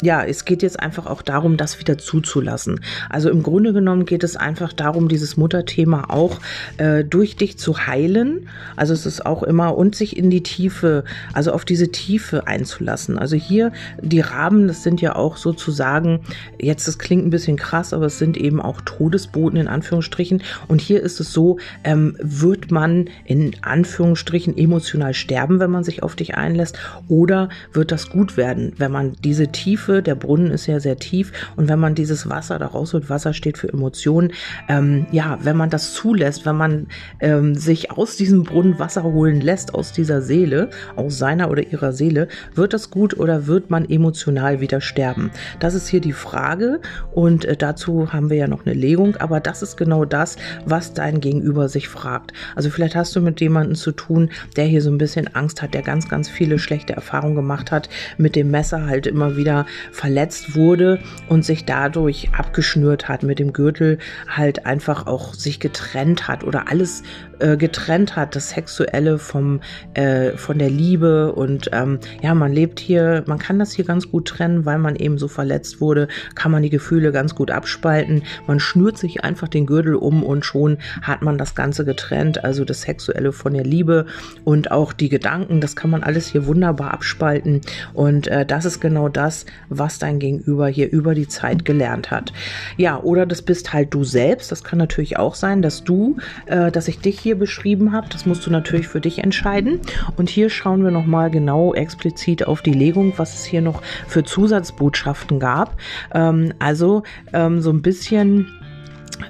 ja, 0.03 0.25
es 0.25 0.45
geht 0.45 0.63
jetzt 0.63 0.79
einfach 0.79 1.07
auch 1.07 1.23
darum, 1.23 1.57
das 1.57 1.81
wieder 1.81 1.97
zuzulassen. 1.97 2.81
Also 3.09 3.31
im 3.31 3.43
Grunde 3.43 3.73
genommen 3.73 4.05
geht 4.05 4.25
es 4.25 4.37
einfach 4.37 4.73
darum, 4.73 5.09
dieses 5.09 5.37
Mutterthema 5.37 6.07
auch 6.09 6.41
äh, 6.77 7.05
durch 7.05 7.37
dich 7.37 7.59
zu 7.59 7.87
heilen. 7.87 8.49
Also 8.77 8.93
es 8.93 9.07
ist 9.07 9.25
auch 9.25 9.43
immer 9.43 9.77
und 9.77 9.95
sich 9.95 10.17
in 10.17 10.29
die 10.29 10.43
Tiefe, 10.43 11.05
also 11.33 11.53
auf 11.53 11.65
diese 11.65 11.91
Tiefe 11.93 12.47
einzulassen. 12.47 13.19
Also 13.19 13.37
hier 13.37 13.73
die 14.01 14.21
Raben, 14.21 14.69
das 14.69 14.83
sind 14.83 15.01
ja 15.01 15.17
auch 15.17 15.37
sozusagen, 15.39 16.21
jetzt 16.61 16.87
das 16.87 16.99
klingt 16.99 17.27
ein 17.27 17.31
bisschen 17.31 17.57
krass, 17.57 17.95
aber 17.95 18.07
es 18.07 18.19
sind 18.19 18.37
eben 18.37 18.61
auch 18.61 18.83
Todesboten 18.83 19.57
in 19.57 19.69
Anführungsstrichen. 19.69 20.43
Und 20.69 20.81
hier 20.81 21.03
ist 21.03 21.21
es 21.21 21.33
so, 21.33 21.59
ähm, 21.85 22.17
wird 22.21 22.71
man 22.71 23.09
in 23.25 23.53
Anführungsstrichen 23.63 24.59
emotional 24.59 25.15
sterben, 25.15 25.59
wenn 25.59 25.71
man 25.71 25.85
sich 25.85 26.03
auf 26.03 26.17
dich 26.17 26.35
einlässt, 26.35 26.79
oder 27.09 27.49
wird 27.73 27.93
das 27.93 28.11
gut 28.11 28.37
werden, 28.37 28.75
wenn 28.77 28.93
man 28.93 29.15
diese 29.25 29.49
Tiefe 29.49 29.86
Tiefe. 29.87 30.03
Der 30.03 30.15
Brunnen 30.15 30.51
ist 30.51 30.67
ja 30.67 30.81
sehr 30.81 30.99
tief 30.99 31.33
und 31.57 31.69
wenn 31.69 31.79
man 31.79 31.95
dieses 31.95 32.29
Wasser 32.29 32.59
da 32.59 32.67
rausholt, 32.67 33.09
Wasser 33.09 33.33
steht 33.33 33.59
für 33.59 33.73
Emotionen, 33.73 34.33
ähm, 34.69 35.07
ja, 35.13 35.39
wenn 35.43 35.57
man 35.57 35.71
das 35.71 35.95
zulässt, 35.95 36.47
wenn 36.47 36.57
man 36.57 36.87
ähm, 37.21 37.55
sich 37.55 37.91
aus 37.91 38.17
diesem 38.17 38.43
Brunnen 38.45 38.79
Wasser 38.79 39.05
holen 39.05 39.41
lässt, 39.41 39.75
aus 39.75 39.93
dieser 39.93 40.23
Seele, 40.23 40.71
aus 40.97 41.19
seiner 41.19 41.51
oder 41.51 41.63
ihrer 41.67 41.93
Seele, 41.93 42.29
wird 42.55 42.73
das 42.73 42.91
gut 42.91 43.19
oder 43.19 43.47
wird 43.47 43.71
man 43.71 43.89
emotional 43.89 44.61
wieder 44.61 44.81
sterben? 44.81 45.31
Das 45.61 45.75
ist 45.75 45.89
hier 45.89 46.01
die 46.01 46.13
Frage 46.13 46.81
und 47.13 47.45
äh, 47.45 47.57
dazu 47.57 48.13
haben 48.13 48.31
wir 48.31 48.37
ja 48.37 48.49
noch 48.49 48.67
eine 48.67 48.75
Legung, 48.75 49.17
aber 49.17 49.41
das 49.41 49.63
ist 49.63 49.77
genau 49.77 50.05
das, 50.05 50.37
was 50.65 50.95
dein 50.95 51.21
Gegenüber 51.21 51.69
sich 51.69 51.89
fragt. 51.89 52.33
Also 52.57 52.71
vielleicht 52.71 52.97
hast 52.97 53.15
du 53.15 53.21
mit 53.21 53.41
jemandem 53.41 53.77
zu 53.77 53.93
tun, 53.93 54.31
der 54.57 54.65
hier 54.65 54.83
so 54.83 54.91
ein 54.91 54.99
bisschen 54.99 55.35
Angst 55.35 55.63
hat, 55.63 55.75
der 55.75 55.83
ganz, 55.83 56.09
ganz 56.09 56.29
viele 56.29 56.59
schlechte 56.59 56.95
Erfahrungen 56.95 57.37
gemacht 57.37 57.71
hat, 57.71 57.89
mit 58.19 58.35
dem 58.37 58.51
Messer 58.51 58.87
halt 58.87 59.07
immer 59.07 59.37
wieder 59.37 59.67
verletzt 59.91 60.55
wurde 60.55 61.01
und 61.29 61.45
sich 61.45 61.65
dadurch 61.65 62.31
abgeschnürt 62.37 63.09
hat, 63.09 63.23
mit 63.23 63.39
dem 63.39 63.53
Gürtel 63.53 63.99
halt 64.29 64.67
einfach 64.67 65.07
auch 65.07 65.35
sich 65.35 65.61
getrennt 65.61 66.29
hat 66.29 66.45
oder 66.45 66.69
alles 66.69 67.03
äh, 67.39 67.57
getrennt 67.57 68.17
hat, 68.17 68.37
das 68.37 68.51
Sexuelle 68.51 69.19
vom, 69.19 69.61
äh, 69.95 70.33
von 70.37 70.59
der 70.59 70.71
Liebe 70.71 71.33
und 71.33 71.71
ähm, 71.73 71.99
ja, 72.23 72.35
man 72.35 72.53
lebt 72.53 72.81
hier, 72.81 73.25
man 73.27 73.39
kann 73.39 73.59
das 73.59 73.73
hier 73.73 73.85
ganz 73.85 74.11
gut 74.11 74.29
trennen, 74.29 74.65
weil 74.65 74.79
man 74.79 74.97
eben 74.97 75.19
so 75.19 75.29
verletzt 75.29 75.81
wurde, 75.81 76.09
kann 76.35 76.53
man 76.53 76.63
die 76.63 76.71
Gefühle 76.71 77.13
ganz 77.13 77.35
gut 77.35 77.51
abspalten. 77.51 78.23
Man 78.47 78.61
schnürt 78.61 78.99
sich 78.99 79.25
einfach 79.25 79.49
den 79.49 79.67
Gürtel 79.67 79.95
um 79.95 80.23
und 80.23 80.45
schon 80.45 80.79
hat 81.03 81.23
man 81.23 81.39
das 81.39 81.55
Ganze 81.55 81.85
getrennt, 81.85 82.45
also 82.45 82.65
das 82.65 82.83
Sexuelle 82.83 83.33
von 83.33 83.55
der 83.55 83.65
Liebe 83.65 84.07
und 84.45 84.71
auch 84.71 84.93
die 84.93 85.09
Gedanken, 85.09 85.61
das 85.61 85.77
kann 85.77 85.91
man 85.91 86.03
alles 86.03 86.29
hier 86.29 86.47
wunderbar 86.47 86.95
abspalten 86.95 87.61
und 87.93 88.29
äh, 88.29 88.47
das 88.47 88.65
ist 88.65 88.81
genau 88.81 89.09
das, 89.09 89.47
was 89.69 89.99
dein 89.99 90.19
Gegenüber 90.19 90.69
hier 90.69 90.91
über 90.91 91.15
die 91.15 91.29
Zeit 91.29 91.65
gelernt 91.65 92.11
hat. 92.11 92.33
Ja, 92.77 93.01
oder 93.01 93.27
das 93.27 93.43
bist 93.43 93.73
halt 93.73 93.93
du 93.93 94.05
selbst, 94.05 94.53
das 94.53 94.65
kann 94.65 94.79
natürlich 94.79 95.19
auch 95.19 95.35
sein, 95.35 95.63
dass 95.63 95.85
du, 95.85 96.17
äh, 96.47 96.71
dass 96.71 96.89
ich 96.89 97.01
dich 97.01 97.26
hier 97.27 97.37
beschrieben 97.37 97.91
habe, 97.91 98.07
das 98.09 98.25
musst 98.25 98.47
du 98.47 98.53
natürlich 98.53 98.87
für 98.87 99.01
dich 99.01 99.19
entscheiden 99.19 99.81
und 100.17 100.31
hier 100.31 100.49
schauen 100.49 100.85
wir 100.85 100.93
nochmal 100.93 101.29
genau 101.29 101.75
explizit 101.75 102.47
auf 102.47 102.63
die 102.63 102.73
Legung, 102.73 103.15
was 103.17 103.35
es 103.35 103.45
hier 103.45 103.63
noch 103.63 103.83
für 104.07 104.23
Zusatzbotschaften 104.23 105.41
gab. 105.41 105.77
Ähm, 106.15 106.53
also 106.61 107.03
ähm, 107.33 107.61
so 107.61 107.71
ein 107.71 107.83
bisschen 107.83 108.56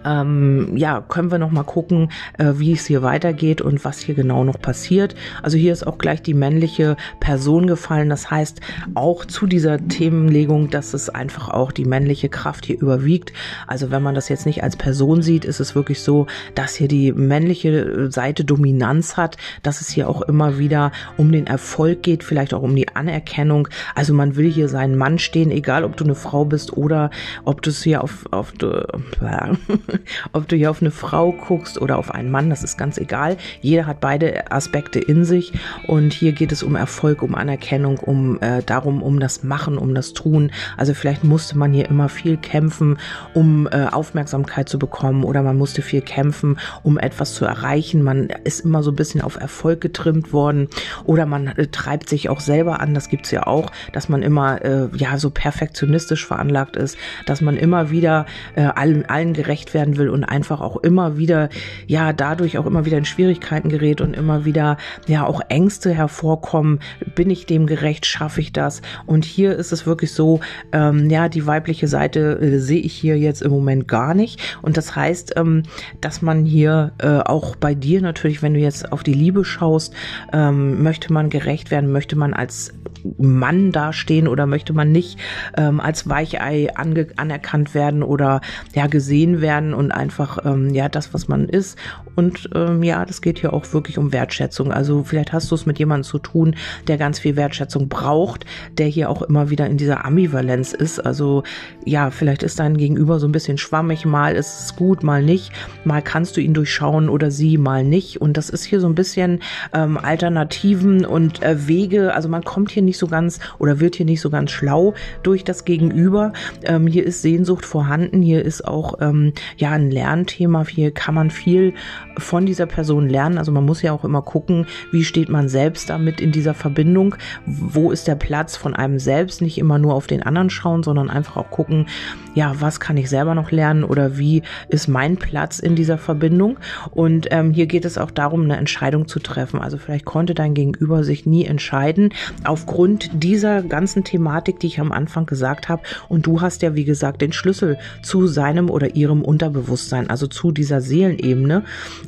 ähm, 0.05 0.77
ja, 0.77 1.01
können 1.01 1.31
wir 1.31 1.39
noch 1.39 1.51
mal 1.51 1.63
gucken, 1.63 2.11
äh, 2.39 2.53
wie 2.57 2.73
es 2.73 2.87
hier 2.87 3.03
weitergeht 3.03 3.61
und 3.61 3.85
was 3.85 4.01
hier 4.01 4.15
genau 4.15 4.45
noch 4.45 4.61
passiert. 4.61 5.15
Also 5.43 5.57
hier 5.57 5.73
ist 5.73 5.87
auch 5.87 5.99
gleich 5.99 6.23
die 6.23 6.35
männliche 6.35 6.97
Person 7.21 7.67
gefallen. 7.67 8.09
Das 8.09 8.31
heißt 8.31 8.61
auch 8.95 9.25
zu 9.25 9.47
dieser 9.47 9.87
Themenlegung, 9.89 10.71
dass 10.71 10.95
es 10.95 11.09
einfach 11.09 11.49
auch 11.51 11.73
die 11.73 11.85
männliche 11.85 12.29
Kraft 12.29 12.67
hier 12.67 12.81
überwiegt. 12.81 13.33
Also 13.67 13.91
wenn 13.91 14.03
man 14.03 14.15
das 14.15 14.29
jetzt 14.29 14.47
nicht 14.47 14.63
als 14.63 14.77
Person 14.77 15.23
sieht, 15.23 15.45
ist 15.45 15.61
es 15.61 15.75
wirklich 15.75 16.01
so, 16.01 16.27
dass 16.55 16.75
hier 16.75 16.89
die 16.89 17.13
männliche 17.13 18.11
Seite 18.11 18.45
Dominanz 18.45 19.17
hat, 19.17 19.37
dass 19.63 19.81
es 19.81 19.89
hier 19.89 20.09
auch 20.09 20.23
immer 20.23 20.59
wieder 20.59 20.93
um 21.17 21.33
den 21.33 21.47
Erfolg 21.47 22.03
geht, 22.03 22.25
vielleicht 22.25 22.55
auch 22.55 22.63
um 22.63 22.75
die 22.75 22.95
Anerkennung. 22.95 23.69
Also 23.95 24.15
man 24.15 24.37
will 24.37 24.51
hier 24.51 24.69
seinen 24.69 24.97
Mann 24.97 25.19
stehen, 25.19 25.51
egal 25.51 25.85
ob 25.85 25.97
du 25.97 26.05
eine 26.05 26.15
Frau 26.15 26.45
bist 26.45 26.77
oder 26.77 27.11
ob 27.45 27.63
du 27.63 27.71
es 27.71 27.83
hier 27.83 28.03
auf, 28.03 28.25
auf 28.31 28.53
äh, 28.63 29.53
ob 30.33 30.49
du 30.49 30.57
hier 30.57 30.71
auf 30.71 30.81
eine 30.81 30.91
Frau 30.91 31.33
guckst 31.33 31.81
oder 31.81 31.99
auf 31.99 32.11
einen 32.13 32.31
Mann, 32.31 32.51
das 32.51 32.63
ist 32.63 32.77
ganz 32.79 32.99
egal. 32.99 33.37
Jeder 33.61 33.87
hat 33.87 34.01
beide 34.01 34.51
Aspekte 34.51 34.99
in 34.99 35.25
sich 35.25 35.53
und 35.87 36.13
hier 36.13 36.33
geht 36.33 36.53
es 36.53 36.63
um 36.63 36.77
Erfolg, 36.77 37.23
um 37.23 37.35
Anerkennung, 37.35 37.99
um 37.99 38.41
äh, 38.41 38.63
darum, 38.63 39.03
um 39.03 39.21
das 39.21 39.43
Machen, 39.43 39.79
um 39.79 39.95
das 39.95 40.13
Tun. 40.13 40.51
Also 40.77 40.95
vielleicht 40.95 41.25
musste 41.25 41.59
man 41.59 41.73
hier 41.73 41.89
immer 41.89 42.09
viel 42.09 42.37
kämpfen, 42.37 42.99
um 43.35 43.67
äh, 43.67 43.87
Aufmerksamkeit 43.87 44.69
zu 44.69 44.79
bekommen 44.79 45.25
oder 45.25 45.43
man 45.43 45.57
musste 45.57 45.83
viel 45.83 46.01
kämpfen, 46.01 46.59
um 46.83 46.99
etwas 46.99 47.35
zu 47.35 47.45
erreichen. 47.45 48.03
Man 48.03 48.29
ist 48.45 48.61
immer 48.61 48.83
so 48.83 48.91
ein 48.91 48.97
bisschen 48.97 49.21
auf 49.21 49.37
Erfolg 49.37 49.81
getrimmt 49.81 50.33
worden 50.33 50.69
oder 51.05 51.27
man 51.27 51.49
äh, 51.49 51.67
treibt 51.67 52.09
sich 52.09 52.29
auch 52.29 52.41
selber 52.41 52.81
an. 52.81 52.95
Das 52.95 53.09
gibt's 53.09 53.31
ja 53.31 53.47
auch, 53.47 53.71
dass 53.93 54.09
man 54.09 54.23
immer 54.23 54.65
äh, 54.65 54.89
ja 54.97 55.19
so 55.19 55.31
perfektionistisch 55.31 56.27
veranlagt 56.27 56.77
ist, 56.77 56.97
dass 57.27 57.41
man 57.41 57.57
immer 57.57 57.91
wieder 57.91 58.27
äh, 58.55 58.63
allen, 58.63 59.07
allen 59.07 59.33
gerecht 59.33 59.66
gerecht 59.67 59.75
werden 59.75 59.97
will 59.97 60.09
und 60.09 60.25
einfach 60.25 60.61
auch 60.61 60.77
immer 60.77 61.17
wieder, 61.17 61.49
ja, 61.87 62.13
dadurch 62.13 62.59
auch 62.59 62.67
immer 62.67 62.85
wieder 62.85 62.99
in 62.99 63.05
Schwierigkeiten 63.05 63.69
gerät 63.69 64.01
und 64.01 64.15
immer 64.15 64.45
wieder, 64.45 64.77
ja, 65.07 65.27
auch 65.27 65.41
Ängste 65.49 65.93
hervorkommen. 65.93 66.81
Bin 67.15 67.31
ich 67.31 67.47
dem 67.47 67.67
gerecht? 67.67 68.07
Schaffe 68.07 68.41
ich 68.41 68.53
das? 68.53 68.83
Und 69.07 69.25
hier 69.25 69.57
ist 69.57 69.73
es 69.73 69.87
wirklich 69.87 70.13
so, 70.13 70.41
ähm, 70.73 71.11
ja, 71.11 71.29
die 71.29 71.47
weibliche 71.47 71.89
Seite 71.89 72.39
äh, 72.41 72.59
sehe 72.59 72.81
ich 72.81 72.93
hier 72.95 73.19
jetzt 73.19 73.43
im 73.43 73.51
Moment 73.51 73.89
gar 73.89 74.15
nicht. 74.15 74.41
Und 74.63 74.77
das 74.77 74.95
heißt, 74.95 75.35
ähm, 75.37 75.63
dass 76.01 76.23
man 76.23 76.45
hier 76.45 76.93
äh, 76.99 77.19
auch 77.19 77.57
bei 77.57 77.75
dir 77.75 78.01
natürlich, 78.01 78.43
wenn 78.43 78.55
du 78.55 78.61
jetzt 78.61 78.93
auf 78.93 79.03
die 79.03 79.15
Liebe 79.15 79.45
schaust, 79.45 79.95
ähm, 80.33 80.83
möchte 80.83 81.13
man 81.13 81.31
gerecht 81.31 81.71
werden, 81.71 81.93
möchte 81.93 82.17
man 82.17 82.35
als 82.35 82.73
Mann 83.19 83.73
dastehen 83.73 84.29
oder 84.29 84.47
möchte 84.47 84.73
man 84.73 84.93
nicht 84.93 85.19
ähm, 85.57 85.81
als 85.81 86.09
Weichei 86.09 86.69
anerkannt 86.75 87.75
werden 87.75 88.03
oder 88.03 88.41
ja 88.75 88.87
gesehen 88.87 89.41
werden 89.41 89.56
und 89.75 89.93
einfach 89.93 90.39
ähm, 90.45 90.71
ja 90.71 90.89
das, 90.89 91.15
was 91.15 91.29
man 91.29 91.49
ist. 91.49 91.79
Und 92.17 92.49
ähm, 92.55 92.83
ja, 92.83 93.05
das 93.05 93.21
geht 93.21 93.39
hier 93.39 93.53
auch 93.53 93.73
wirklich 93.73 93.99
um 93.99 94.13
Wertschätzung. 94.13 94.73
Also 94.73 95.05
vielleicht 95.05 95.33
hast 95.33 95.51
du 95.51 95.55
es 95.55 95.67
mit 95.67 95.79
jemandem 95.79 96.05
zu 96.05 96.19
tun, 96.19 96.57
der 96.89 96.97
ganz 96.97 97.19
viel 97.19 97.37
Wertschätzung 97.37 97.89
braucht, 97.89 98.45
der 98.79 98.87
hier 98.87 99.11
auch 99.11 99.23
immer 99.23 99.51
wieder 99.51 99.67
in 99.67 99.77
dieser 99.77 100.05
Ambivalenz 100.05 100.73
ist. 100.73 100.99
Also 100.99 101.45
ja, 101.85 102.11
vielleicht 102.11 102.43
ist 102.43 102.59
dein 102.59 102.77
Gegenüber 102.77 103.21
so 103.21 103.29
ein 103.29 103.33
bisschen 103.33 103.59
schwammig. 103.59 104.05
Mal 104.05 104.35
ist 104.35 104.61
es 104.61 104.77
gut, 104.77 105.03
mal 105.03 105.23
nicht. 105.23 105.53
Mal 105.85 106.03
kannst 106.03 106.37
du 106.37 106.41
ihn 106.41 106.55
durchschauen 106.55 107.09
oder 107.09 107.31
sie, 107.31 107.59
mal 107.59 107.85
nicht. 107.85 108.21
Und 108.21 108.37
das 108.37 108.51
ist 108.51 108.65
hier 108.65 108.81
so 108.81 108.89
ein 108.89 108.95
bisschen 108.95 109.41
ähm, 109.75 109.99
Alternativen 109.99 111.05
und 111.05 111.43
äh, 111.43 111.69
Wege. 111.69 112.15
Also 112.15 112.29
man 112.29 112.43
kommt 112.43 112.71
hier 112.71 112.83
nicht 112.83 112.99
so 112.99 113.07
ganz 113.07 113.41
oder 113.59 113.79
wird 113.79 113.97
hier 113.97 114.07
nicht 114.07 114.21
so 114.21 114.31
ganz 114.31 114.51
schlau 114.51 114.95
durch 115.23 115.45
das 115.45 115.67
Gegenüber. 115.67 116.33
Ähm, 116.65 116.87
hier 116.87 117.05
ist 117.05 117.21
Sehnsucht 117.21 117.67
vorhanden, 117.67 118.23
hier 118.23 118.43
ist 118.43 118.67
auch 118.67 118.95
ähm, 119.01 119.33
ja 119.59 119.73
ein 119.73 119.91
Lernthema, 119.91 120.67
hier 120.67 120.91
kann 120.91 121.15
man 121.15 121.31
viel 121.31 121.75
von 122.19 122.47
dieser 122.47 122.67
Person 122.67 123.09
lernen. 123.09 123.39
Also 123.39 123.53
man 123.53 123.65
muss 123.65 123.83
ja 123.83 123.93
auch 123.93 124.05
immer 124.05 124.23
gucken, 124.23 124.67
wie 124.93 125.05
steht 125.05 125.29
man 125.29 125.49
selbst 125.49 125.91
damit 125.91 126.21
in 126.21 126.33
dieser 126.33 126.55
Verbindung, 126.55 127.17
wo 127.47 127.91
ist 127.91 128.09
der 128.09 128.15
Platz 128.15 128.57
von 128.57 128.75
einem 128.75 128.99
selbst, 128.99 129.43
nicht 129.43 129.59
immer 129.59 129.79
nur 129.79 129.95
auf 129.95 130.07
den 130.07 130.23
anderen 130.23 130.51
schauen, 130.51 130.83
sondern 130.83 131.11
einfach 131.11 131.37
auch 131.37 131.51
gucken, 131.51 131.87
ja, 132.35 132.55
was 132.61 132.81
kann 132.81 132.97
ich 132.97 133.09
selber 133.09 133.35
noch 133.35 133.51
lernen 133.51 133.85
oder 133.85 134.19
wie 134.19 134.43
ist 134.69 134.89
mein 134.89 135.17
Platz 135.17 135.59
in 135.59 135.75
dieser 135.75 135.99
Verbindung. 135.99 136.59
Und 136.91 137.29
ähm, 137.31 137.53
hier 137.53 137.67
geht 137.67 137.85
es 137.85 137.99
auch 137.99 138.11
darum, 138.11 138.43
eine 138.43 138.57
Entscheidung 138.57 139.09
zu 139.09 139.21
treffen. 139.21 139.61
Also 139.61 139.79
vielleicht 139.79 140.05
konnte 140.05 140.35
dein 140.35 140.55
Gegenüber 140.55 141.05
sich 141.05 141.27
nie 141.27 141.45
entscheiden 141.45 142.13
aufgrund 142.45 143.11
dieser 143.13 143.63
ganzen 143.63 144.05
Thematik, 144.05 144.61
die 144.61 144.67
ich 144.67 144.81
am 144.81 144.93
Anfang 144.93 145.27
gesagt 145.27 145.69
habe. 145.69 145.83
Und 146.09 146.27
du 146.27 146.41
hast 146.41 146.63
ja, 146.63 146.75
wie 146.75 146.85
gesagt, 146.85 147.23
den 147.23 147.33
Schlüssel 147.33 147.79
zu 148.03 148.27
seinem 148.27 148.71
oder 148.71 148.95
ihrem 148.95 149.23
Unterbewusstsein, 149.23 150.11
also 150.11 150.27
zu 150.27 150.53
dieser 150.53 150.81
Seelenebene. 150.81 151.65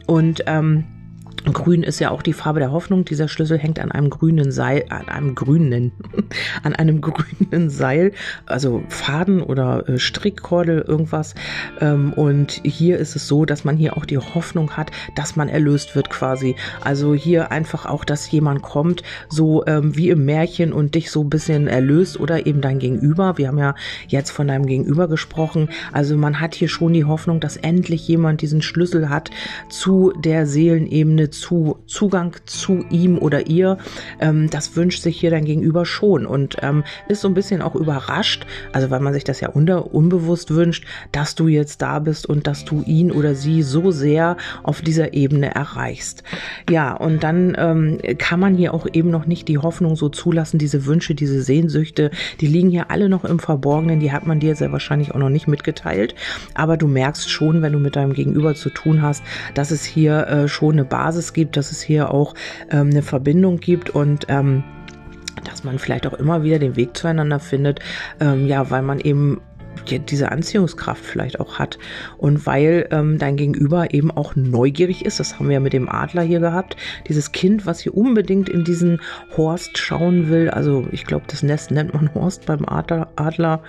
Und 0.06 0.42
ähm, 0.46 0.84
Grün 1.44 1.82
ist 1.82 1.98
ja 1.98 2.10
auch 2.10 2.22
die 2.22 2.32
Farbe 2.32 2.60
der 2.60 2.72
Hoffnung. 2.72 3.04
Dieser 3.04 3.28
Schlüssel 3.28 3.58
hängt 3.58 3.78
an 3.78 3.90
einem 3.92 4.10
grünen 4.10 4.50
Seil, 4.52 4.84
an 4.88 5.08
einem 5.08 5.34
grünen, 5.34 5.92
an 6.62 6.74
einem 6.74 7.00
grünen 7.00 7.70
Seil, 7.70 8.12
also 8.46 8.82
Faden 8.88 9.42
oder 9.42 9.88
äh, 9.88 9.98
Strickkordel, 9.98 10.80
irgendwas. 10.80 11.34
Ähm, 11.80 12.12
und 12.12 12.60
hier 12.64 12.98
ist 12.98 13.16
es 13.16 13.28
so, 13.28 13.44
dass 13.44 13.64
man 13.64 13.76
hier 13.76 13.96
auch 13.96 14.04
die 14.04 14.18
Hoffnung 14.18 14.76
hat, 14.76 14.90
dass 15.14 15.36
man 15.36 15.48
erlöst 15.48 15.94
wird 15.94 16.10
quasi. 16.10 16.56
Also 16.82 17.14
hier 17.14 17.50
einfach 17.50 17.86
auch, 17.86 18.04
dass 18.04 18.30
jemand 18.30 18.62
kommt, 18.62 19.02
so 19.28 19.64
ähm, 19.66 19.96
wie 19.96 20.10
im 20.10 20.24
Märchen 20.24 20.72
und 20.72 20.94
dich 20.94 21.10
so 21.10 21.22
ein 21.22 21.30
bisschen 21.30 21.66
erlöst 21.66 22.20
oder 22.20 22.46
eben 22.46 22.60
dein 22.60 22.78
Gegenüber. 22.78 23.38
Wir 23.38 23.48
haben 23.48 23.58
ja 23.58 23.74
jetzt 24.08 24.30
von 24.30 24.48
deinem 24.48 24.66
Gegenüber 24.66 25.08
gesprochen. 25.08 25.68
Also 25.92 26.16
man 26.16 26.40
hat 26.40 26.54
hier 26.54 26.68
schon 26.68 26.92
die 26.92 27.04
Hoffnung, 27.04 27.40
dass 27.40 27.56
endlich 27.56 28.06
jemand 28.08 28.42
diesen 28.42 28.62
Schlüssel 28.62 29.08
hat 29.08 29.30
zu 29.68 30.12
der 30.18 30.46
Seelenebene, 30.46 31.27
zu 31.30 31.78
Zugang 31.86 32.36
zu 32.46 32.84
ihm 32.90 33.18
oder 33.18 33.46
ihr. 33.46 33.78
Ähm, 34.20 34.50
das 34.50 34.76
wünscht 34.76 35.02
sich 35.02 35.18
hier 35.18 35.30
dein 35.30 35.44
Gegenüber 35.44 35.84
schon 35.84 36.26
und 36.26 36.56
ähm, 36.62 36.84
ist 37.08 37.20
so 37.20 37.28
ein 37.28 37.34
bisschen 37.34 37.62
auch 37.62 37.74
überrascht, 37.74 38.46
also 38.72 38.90
weil 38.90 39.00
man 39.00 39.12
sich 39.12 39.24
das 39.24 39.40
ja 39.40 39.48
unter, 39.48 39.94
unbewusst 39.94 40.54
wünscht, 40.54 40.86
dass 41.12 41.34
du 41.34 41.48
jetzt 41.48 41.82
da 41.82 41.98
bist 41.98 42.26
und 42.26 42.46
dass 42.46 42.64
du 42.64 42.82
ihn 42.82 43.10
oder 43.10 43.34
sie 43.34 43.62
so 43.62 43.90
sehr 43.90 44.36
auf 44.62 44.82
dieser 44.82 45.14
Ebene 45.14 45.54
erreichst. 45.54 46.22
Ja, 46.70 46.94
und 46.94 47.22
dann 47.22 47.56
ähm, 47.58 47.98
kann 48.18 48.40
man 48.40 48.54
hier 48.54 48.74
auch 48.74 48.86
eben 48.92 49.10
noch 49.10 49.26
nicht 49.26 49.48
die 49.48 49.58
Hoffnung 49.58 49.96
so 49.96 50.08
zulassen, 50.08 50.58
diese 50.58 50.86
Wünsche, 50.86 51.14
diese 51.14 51.42
Sehnsüchte, 51.42 52.10
die 52.40 52.46
liegen 52.46 52.70
hier 52.70 52.90
alle 52.90 53.08
noch 53.08 53.24
im 53.24 53.38
Verborgenen, 53.38 54.00
die 54.00 54.12
hat 54.12 54.26
man 54.26 54.40
dir 54.40 54.54
sehr 54.54 54.72
wahrscheinlich 54.72 55.12
auch 55.12 55.18
noch 55.18 55.30
nicht 55.30 55.48
mitgeteilt, 55.48 56.14
aber 56.54 56.76
du 56.76 56.86
merkst 56.86 57.30
schon, 57.30 57.62
wenn 57.62 57.72
du 57.72 57.78
mit 57.78 57.96
deinem 57.96 58.12
Gegenüber 58.12 58.54
zu 58.54 58.70
tun 58.70 59.02
hast, 59.02 59.22
dass 59.54 59.70
es 59.70 59.84
hier 59.84 60.26
äh, 60.26 60.48
schon 60.48 60.74
eine 60.74 60.84
Basis 60.84 61.17
gibt, 61.32 61.56
dass 61.56 61.70
es 61.70 61.80
hier 61.80 62.12
auch 62.12 62.34
ähm, 62.70 62.90
eine 62.90 63.02
Verbindung 63.02 63.58
gibt 63.58 63.90
und 63.90 64.26
ähm, 64.28 64.64
dass 65.44 65.64
man 65.64 65.78
vielleicht 65.78 66.06
auch 66.06 66.14
immer 66.14 66.42
wieder 66.42 66.58
den 66.58 66.76
Weg 66.76 66.96
zueinander 66.96 67.40
findet, 67.40 67.80
ähm, 68.20 68.46
ja, 68.46 68.70
weil 68.70 68.82
man 68.82 69.00
eben 69.00 69.40
diese 69.86 70.30
Anziehungskraft 70.30 71.02
vielleicht 71.02 71.40
auch 71.40 71.58
hat 71.58 71.78
und 72.18 72.46
weil 72.46 72.88
ähm, 72.90 73.18
dein 73.18 73.36
Gegenüber 73.36 73.94
eben 73.94 74.10
auch 74.10 74.36
neugierig 74.36 75.04
ist. 75.04 75.20
Das 75.20 75.38
haben 75.38 75.48
wir 75.48 75.54
ja 75.54 75.60
mit 75.60 75.72
dem 75.72 75.88
Adler 75.88 76.22
hier 76.22 76.40
gehabt. 76.40 76.76
Dieses 77.06 77.32
Kind, 77.32 77.64
was 77.64 77.80
hier 77.80 77.96
unbedingt 77.96 78.48
in 78.48 78.64
diesen 78.64 79.00
Horst 79.36 79.78
schauen 79.78 80.28
will. 80.28 80.50
Also 80.50 80.86
ich 80.92 81.04
glaube, 81.04 81.24
das 81.28 81.42
Nest 81.42 81.70
nennt 81.70 81.94
man 81.94 82.12
Horst 82.14 82.46
beim 82.46 82.64
Adler. 82.66 83.08
Adler. 83.16 83.62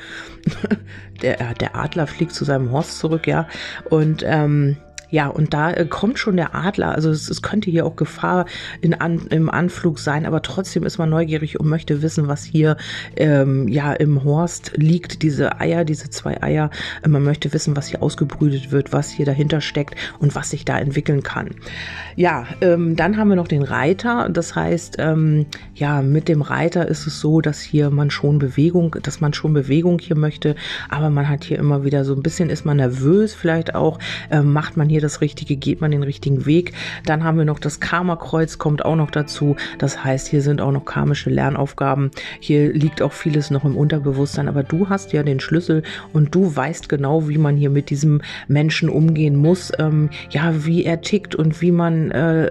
der, 1.21 1.53
der 1.53 1.75
Adler 1.75 2.07
fliegt 2.07 2.33
zu 2.33 2.43
seinem 2.43 2.71
Horst 2.71 2.97
zurück, 2.97 3.27
ja. 3.27 3.47
Und 3.89 4.23
ähm, 4.25 4.77
ja, 5.09 5.27
und 5.27 5.53
da 5.53 5.71
äh, 5.71 5.85
kommt 5.85 6.19
schon 6.19 6.37
der 6.37 6.55
Adler. 6.55 6.93
Also 6.93 7.09
es, 7.09 7.29
es 7.29 7.41
könnte 7.41 7.69
hier 7.71 7.85
auch 7.85 7.95
Gefahr 7.95 8.45
in 8.81 8.93
an, 8.93 9.27
im 9.29 9.49
Anflug 9.49 9.99
sein, 9.99 10.25
aber 10.25 10.41
trotzdem 10.41 10.83
ist 10.83 10.97
man 10.97 11.09
neugierig 11.09 11.59
und 11.59 11.67
möchte 11.67 12.01
wissen, 12.01 12.27
was 12.27 12.43
hier 12.43 12.77
ähm, 13.15 13.67
ja 13.67 13.93
im 13.93 14.23
Horst 14.23 14.73
liegt. 14.75 15.21
Diese 15.21 15.59
Eier, 15.59 15.85
diese 15.85 16.09
zwei 16.09 16.41
Eier. 16.41 16.69
Äh, 17.03 17.09
man 17.09 17.23
möchte 17.23 17.53
wissen, 17.53 17.75
was 17.75 17.87
hier 17.87 18.03
ausgebrütet 18.03 18.71
wird, 18.71 18.93
was 18.93 19.09
hier 19.09 19.25
dahinter 19.25 19.61
steckt 19.61 19.95
und 20.19 20.35
was 20.35 20.51
sich 20.51 20.65
da 20.65 20.77
entwickeln 20.77 21.23
kann. 21.23 21.49
Ja, 22.15 22.45
ähm, 22.61 22.95
dann 22.95 23.17
haben 23.17 23.29
wir 23.29 23.35
noch 23.35 23.47
den 23.47 23.63
Reiter. 23.63 24.29
Das 24.29 24.55
heißt, 24.55 24.97
ähm, 24.99 25.45
ja, 25.73 26.01
mit 26.01 26.27
dem 26.27 26.41
Reiter 26.41 26.87
ist 26.87 27.07
es 27.07 27.19
so, 27.19 27.41
dass 27.41 27.61
hier 27.61 27.89
man 27.89 28.11
schon 28.11 28.39
Bewegung, 28.39 28.95
dass 29.01 29.21
man 29.21 29.33
schon 29.33 29.53
Bewegung 29.53 29.99
hier 29.99 30.17
möchte, 30.17 30.55
aber 30.89 31.09
man 31.09 31.29
hat 31.29 31.43
hier 31.43 31.57
immer 31.57 31.83
wieder 31.83 32.05
so 32.05 32.13
ein 32.13 32.21
bisschen 32.21 32.49
ist 32.49 32.65
man 32.65 32.77
nervös, 32.77 33.33
vielleicht 33.33 33.75
auch 33.75 33.99
äh, 34.29 34.41
macht 34.41 34.77
man 34.77 34.89
hier 34.89 34.98
hier 34.99 35.07
das 35.07 35.21
Richtige, 35.21 35.55
geht 35.55 35.79
man 35.79 35.91
den 35.91 36.03
richtigen 36.03 36.45
Weg. 36.45 36.73
Dann 37.05 37.23
haben 37.23 37.37
wir 37.37 37.45
noch 37.45 37.59
das 37.59 37.79
Karma-Kreuz, 37.79 38.57
kommt 38.57 38.83
auch 38.83 38.97
noch 38.97 39.11
dazu. 39.11 39.55
Das 39.77 40.03
heißt, 40.03 40.27
hier 40.27 40.41
sind 40.41 40.59
auch 40.59 40.73
noch 40.73 40.83
karmische 40.83 41.29
Lernaufgaben. 41.29 42.11
Hier 42.41 42.73
liegt 42.73 43.01
auch 43.01 43.13
vieles 43.13 43.49
noch 43.49 43.63
im 43.63 43.77
Unterbewusstsein, 43.77 44.49
aber 44.49 44.63
du 44.63 44.89
hast 44.89 45.13
ja 45.13 45.23
den 45.23 45.39
Schlüssel 45.39 45.83
und 46.11 46.35
du 46.35 46.53
weißt 46.53 46.89
genau, 46.89 47.29
wie 47.29 47.37
man 47.37 47.55
hier 47.55 47.69
mit 47.69 47.89
diesem 47.89 48.21
Menschen 48.49 48.89
umgehen 48.89 49.37
muss, 49.37 49.71
ähm, 49.79 50.09
ja, 50.31 50.65
wie 50.65 50.83
er 50.83 51.01
tickt 51.01 51.33
und 51.33 51.61
wie 51.61 51.71
man, 51.71 52.11
äh, 52.11 52.49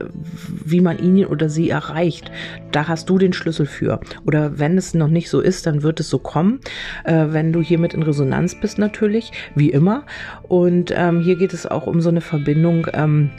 wie 0.65 0.81
man 0.81 0.99
ihn 0.99 1.27
oder 1.27 1.51
sie 1.51 1.69
erreicht. 1.69 2.31
Da 2.73 2.89
hast 2.89 3.11
du 3.11 3.19
den 3.19 3.33
Schlüssel 3.33 3.67
für. 3.67 4.01
Oder 4.25 4.59
wenn 4.59 4.79
es 4.79 4.95
noch 4.95 5.09
nicht 5.09 5.29
so 5.29 5.41
ist, 5.41 5.67
dann 5.67 5.83
wird 5.83 6.01
es 6.01 6.09
so 6.09 6.19
kommen, 6.19 6.61
äh, 7.05 7.27
wenn 7.29 7.53
du 7.53 7.61
hiermit 7.61 7.93
in 7.93 8.03
Resonanz 8.03 8.55
bist 8.59 8.79
natürlich, 8.79 9.33
wie 9.55 9.71
immer. 9.71 10.05
Und 10.45 10.95
ähm, 10.97 11.21
hier 11.21 11.37
geht 11.37 11.53
es 11.53 11.67
auch 11.67 11.87
um 11.87 12.01
so 12.01 12.09
eine 12.09 12.21
Verbindung 12.21 12.38
Verbindung 12.39 12.87
ähm, 12.93 13.31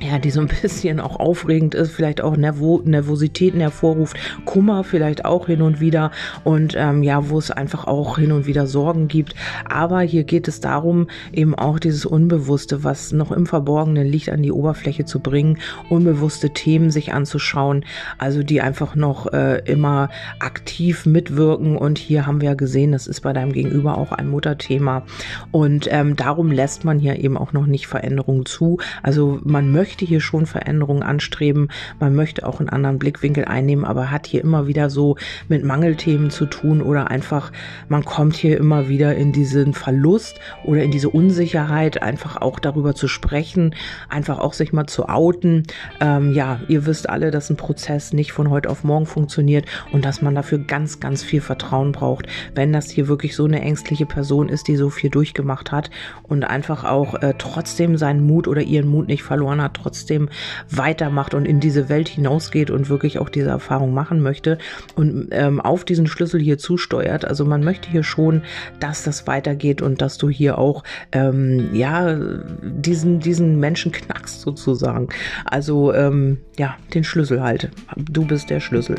ja, 0.00 0.18
die 0.18 0.30
so 0.30 0.40
ein 0.40 0.48
bisschen 0.62 1.00
auch 1.00 1.18
aufregend 1.18 1.74
ist, 1.74 1.92
vielleicht 1.92 2.20
auch 2.20 2.36
Nervo 2.36 2.82
Nervositäten 2.84 3.60
hervorruft, 3.60 4.16
Kummer 4.44 4.84
vielleicht 4.84 5.24
auch 5.24 5.46
hin 5.46 5.62
und 5.62 5.80
wieder 5.80 6.10
und 6.44 6.74
ähm, 6.76 7.02
ja, 7.02 7.30
wo 7.30 7.38
es 7.38 7.50
einfach 7.50 7.86
auch 7.86 8.18
hin 8.18 8.32
und 8.32 8.46
wieder 8.46 8.66
Sorgen 8.66 9.08
gibt. 9.08 9.34
Aber 9.68 10.00
hier 10.00 10.24
geht 10.24 10.48
es 10.48 10.60
darum, 10.60 11.08
eben 11.32 11.54
auch 11.54 11.78
dieses 11.78 12.04
Unbewusste, 12.04 12.84
was 12.84 13.12
noch 13.12 13.32
im 13.32 13.46
Verborgenen 13.46 14.06
liegt, 14.06 14.28
an 14.28 14.42
die 14.42 14.52
Oberfläche 14.52 15.06
zu 15.06 15.20
bringen, 15.20 15.58
unbewusste 15.88 16.50
Themen 16.50 16.90
sich 16.90 17.12
anzuschauen, 17.12 17.84
also 18.18 18.42
die 18.42 18.60
einfach 18.60 18.94
noch 18.94 19.32
äh, 19.32 19.62
immer 19.64 20.10
aktiv 20.40 21.06
mitwirken. 21.06 21.76
Und 21.76 21.98
hier 21.98 22.26
haben 22.26 22.40
wir 22.40 22.50
ja 22.50 22.54
gesehen, 22.54 22.92
das 22.92 23.06
ist 23.06 23.22
bei 23.22 23.32
deinem 23.32 23.52
Gegenüber 23.52 23.96
auch 23.96 24.12
ein 24.12 24.28
Mutterthema. 24.28 25.04
Und 25.52 25.88
ähm, 25.90 26.16
darum 26.16 26.52
lässt 26.52 26.84
man 26.84 26.98
hier 26.98 27.18
eben 27.18 27.36
auch 27.38 27.52
noch 27.52 27.66
nicht 27.66 27.86
Veränderungen 27.86 28.44
zu. 28.44 28.78
Also 29.02 29.40
man 29.42 29.72
möchte 29.72 29.85
möchte 29.86 30.04
hier 30.04 30.20
schon 30.20 30.46
Veränderungen 30.46 31.04
anstreben, 31.04 31.68
man 32.00 32.16
möchte 32.16 32.44
auch 32.44 32.58
einen 32.58 32.68
anderen 32.68 32.98
Blickwinkel 32.98 33.44
einnehmen, 33.44 33.84
aber 33.84 34.10
hat 34.10 34.26
hier 34.26 34.40
immer 34.40 34.66
wieder 34.66 34.90
so 34.90 35.16
mit 35.46 35.64
Mangelthemen 35.64 36.30
zu 36.30 36.46
tun 36.46 36.82
oder 36.82 37.08
einfach, 37.08 37.52
man 37.88 38.04
kommt 38.04 38.34
hier 38.34 38.58
immer 38.58 38.88
wieder 38.88 39.14
in 39.14 39.30
diesen 39.30 39.74
Verlust 39.74 40.40
oder 40.64 40.82
in 40.82 40.90
diese 40.90 41.08
Unsicherheit, 41.08 42.02
einfach 42.02 42.36
auch 42.42 42.58
darüber 42.58 42.96
zu 42.96 43.06
sprechen, 43.06 43.76
einfach 44.08 44.40
auch 44.40 44.54
sich 44.54 44.72
mal 44.72 44.86
zu 44.86 45.08
outen. 45.08 45.62
Ähm, 46.00 46.32
ja, 46.32 46.58
ihr 46.66 46.84
wisst 46.84 47.08
alle, 47.08 47.30
dass 47.30 47.48
ein 47.48 47.56
Prozess 47.56 48.12
nicht 48.12 48.32
von 48.32 48.50
heute 48.50 48.68
auf 48.70 48.82
morgen 48.82 49.06
funktioniert 49.06 49.66
und 49.92 50.04
dass 50.04 50.20
man 50.20 50.34
dafür 50.34 50.58
ganz, 50.58 50.98
ganz 50.98 51.22
viel 51.22 51.40
Vertrauen 51.40 51.92
braucht, 51.92 52.26
wenn 52.56 52.72
das 52.72 52.90
hier 52.90 53.06
wirklich 53.06 53.36
so 53.36 53.44
eine 53.44 53.60
ängstliche 53.60 54.04
Person 54.04 54.48
ist, 54.48 54.66
die 54.66 54.74
so 54.74 54.90
viel 54.90 55.10
durchgemacht 55.10 55.70
hat 55.70 55.90
und 56.24 56.42
einfach 56.42 56.82
auch 56.82 57.14
äh, 57.22 57.34
trotzdem 57.38 57.96
seinen 57.96 58.26
Mut 58.26 58.48
oder 58.48 58.62
ihren 58.62 58.88
Mut 58.88 59.06
nicht 59.06 59.22
verloren 59.22 59.62
hat, 59.62 59.75
trotzdem 59.76 60.28
weitermacht 60.70 61.34
und 61.34 61.44
in 61.46 61.60
diese 61.60 61.88
Welt 61.88 62.08
hinausgeht 62.08 62.70
und 62.70 62.88
wirklich 62.88 63.18
auch 63.18 63.28
diese 63.28 63.50
Erfahrung 63.50 63.94
machen 63.94 64.20
möchte 64.20 64.58
und 64.94 65.28
ähm, 65.30 65.60
auf 65.60 65.84
diesen 65.84 66.06
Schlüssel 66.06 66.40
hier 66.40 66.58
zusteuert. 66.58 67.24
Also 67.24 67.44
man 67.44 67.62
möchte 67.62 67.90
hier 67.90 68.02
schon, 68.02 68.42
dass 68.80 69.04
das 69.04 69.26
weitergeht 69.26 69.82
und 69.82 70.00
dass 70.00 70.18
du 70.18 70.28
hier 70.28 70.58
auch 70.58 70.84
ähm, 71.12 71.70
ja 71.72 72.18
diesen 72.62 73.20
diesen 73.20 73.60
Menschen 73.60 73.92
knackst 73.92 74.40
sozusagen. 74.40 75.08
Also 75.44 75.92
ähm, 75.92 76.38
ja 76.58 76.76
den 76.94 77.04
Schlüssel 77.04 77.42
halt. 77.42 77.70
Du 77.96 78.26
bist 78.26 78.50
der 78.50 78.60
Schlüssel. 78.60 78.96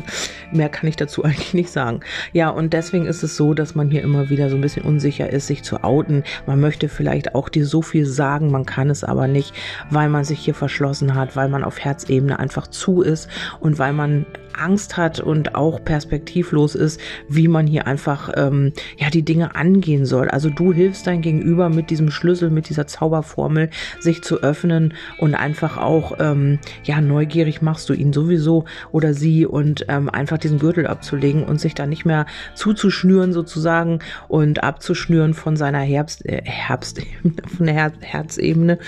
Mehr 0.52 0.68
kann 0.68 0.88
ich 0.88 0.96
dazu 0.96 1.24
eigentlich 1.24 1.54
nicht 1.54 1.70
sagen. 1.70 2.00
Ja 2.32 2.50
und 2.50 2.72
deswegen 2.72 3.06
ist 3.06 3.22
es 3.22 3.36
so, 3.36 3.54
dass 3.54 3.74
man 3.74 3.90
hier 3.90 4.02
immer 4.02 4.30
wieder 4.30 4.50
so 4.50 4.56
ein 4.56 4.62
bisschen 4.62 4.84
unsicher 4.84 5.30
ist, 5.30 5.46
sich 5.46 5.62
zu 5.62 5.82
outen. 5.82 6.24
Man 6.46 6.60
möchte 6.60 6.88
vielleicht 6.88 7.34
auch 7.34 7.48
dir 7.48 7.66
so 7.66 7.82
viel 7.82 8.06
sagen, 8.06 8.50
man 8.50 8.66
kann 8.66 8.90
es 8.90 9.04
aber 9.04 9.26
nicht, 9.26 9.52
weil 9.90 10.08
man 10.08 10.24
sich 10.24 10.38
hier 10.38 10.54
verschlossen 10.68 11.14
hat, 11.14 11.34
weil 11.34 11.48
man 11.48 11.64
auf 11.64 11.78
Herzebene 11.78 12.38
einfach 12.38 12.66
zu 12.66 13.00
ist 13.00 13.28
und 13.58 13.78
weil 13.78 13.94
man 13.94 14.26
Angst 14.58 14.96
hat 14.96 15.20
und 15.20 15.54
auch 15.54 15.84
perspektivlos 15.84 16.74
ist, 16.74 17.00
wie 17.28 17.48
man 17.48 17.66
hier 17.66 17.86
einfach 17.86 18.30
ähm, 18.36 18.72
ja 18.98 19.08
die 19.08 19.24
Dinge 19.24 19.54
angehen 19.54 20.04
soll. 20.04 20.28
Also 20.28 20.50
du 20.50 20.72
hilfst 20.72 21.06
dein 21.06 21.22
Gegenüber 21.22 21.68
mit 21.68 21.90
diesem 21.90 22.10
Schlüssel, 22.10 22.50
mit 22.50 22.68
dieser 22.68 22.86
Zauberformel, 22.86 23.70
sich 24.00 24.22
zu 24.22 24.42
öffnen 24.42 24.94
und 25.18 25.34
einfach 25.34 25.78
auch 25.78 26.16
ähm, 26.18 26.58
ja 26.84 27.00
neugierig 27.00 27.62
machst 27.62 27.88
du 27.88 27.94
ihn 27.94 28.12
sowieso 28.12 28.64
oder 28.92 29.14
sie 29.14 29.46
und 29.46 29.86
ähm, 29.88 30.10
einfach 30.10 30.38
diesen 30.38 30.58
Gürtel 30.58 30.86
abzulegen 30.86 31.44
und 31.44 31.60
sich 31.60 31.74
da 31.74 31.86
nicht 31.86 32.04
mehr 32.04 32.26
zuzuschnüren 32.54 33.32
sozusagen 33.32 34.00
und 34.26 34.62
abzuschnüren 34.62 35.34
von 35.34 35.56
seiner 35.56 35.80
Herbst 35.80 36.26
äh, 36.26 36.42
Herbstebene, 36.44 37.34
von 37.56 37.66
der 37.66 37.74
Her 37.74 37.92
Herzebene, 38.00 38.78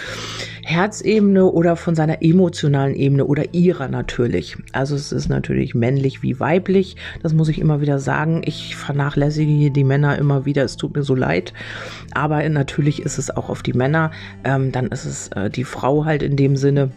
Herzebene 0.64 1.46
oder 1.46 1.69
von 1.76 1.94
seiner 1.94 2.22
emotionalen 2.22 2.94
Ebene 2.94 3.24
oder 3.24 3.54
ihrer 3.54 3.88
natürlich. 3.88 4.56
Also 4.72 4.94
es 4.94 5.12
ist 5.12 5.28
natürlich 5.28 5.50
natürlich 5.50 5.74
männlich 5.74 6.22
wie 6.22 6.38
weiblich. 6.38 6.96
Das 7.22 7.34
muss 7.34 7.48
ich 7.48 7.58
immer 7.58 7.80
wieder 7.80 7.98
sagen. 7.98 8.42
Ich 8.44 8.76
vernachlässige 8.76 9.50
hier 9.50 9.70
die 9.70 9.84
Männer 9.84 10.18
immer 10.18 10.44
wieder. 10.44 10.64
Es 10.64 10.76
tut 10.76 10.94
mir 10.94 11.02
so 11.02 11.14
leid. 11.14 11.52
Aber 12.14 12.48
natürlich 12.48 13.02
ist 13.02 13.18
es 13.18 13.30
auch 13.30 13.48
auf 13.48 13.62
die 13.62 13.72
Männer. 13.72 14.10
Ähm, 14.44 14.72
dann 14.72 14.86
ist 14.88 15.04
es 15.04 15.28
äh, 15.28 15.50
die 15.50 15.64
Frau 15.64 16.04
halt 16.04 16.22
in 16.22 16.36
dem 16.36 16.56
Sinne. 16.56 16.90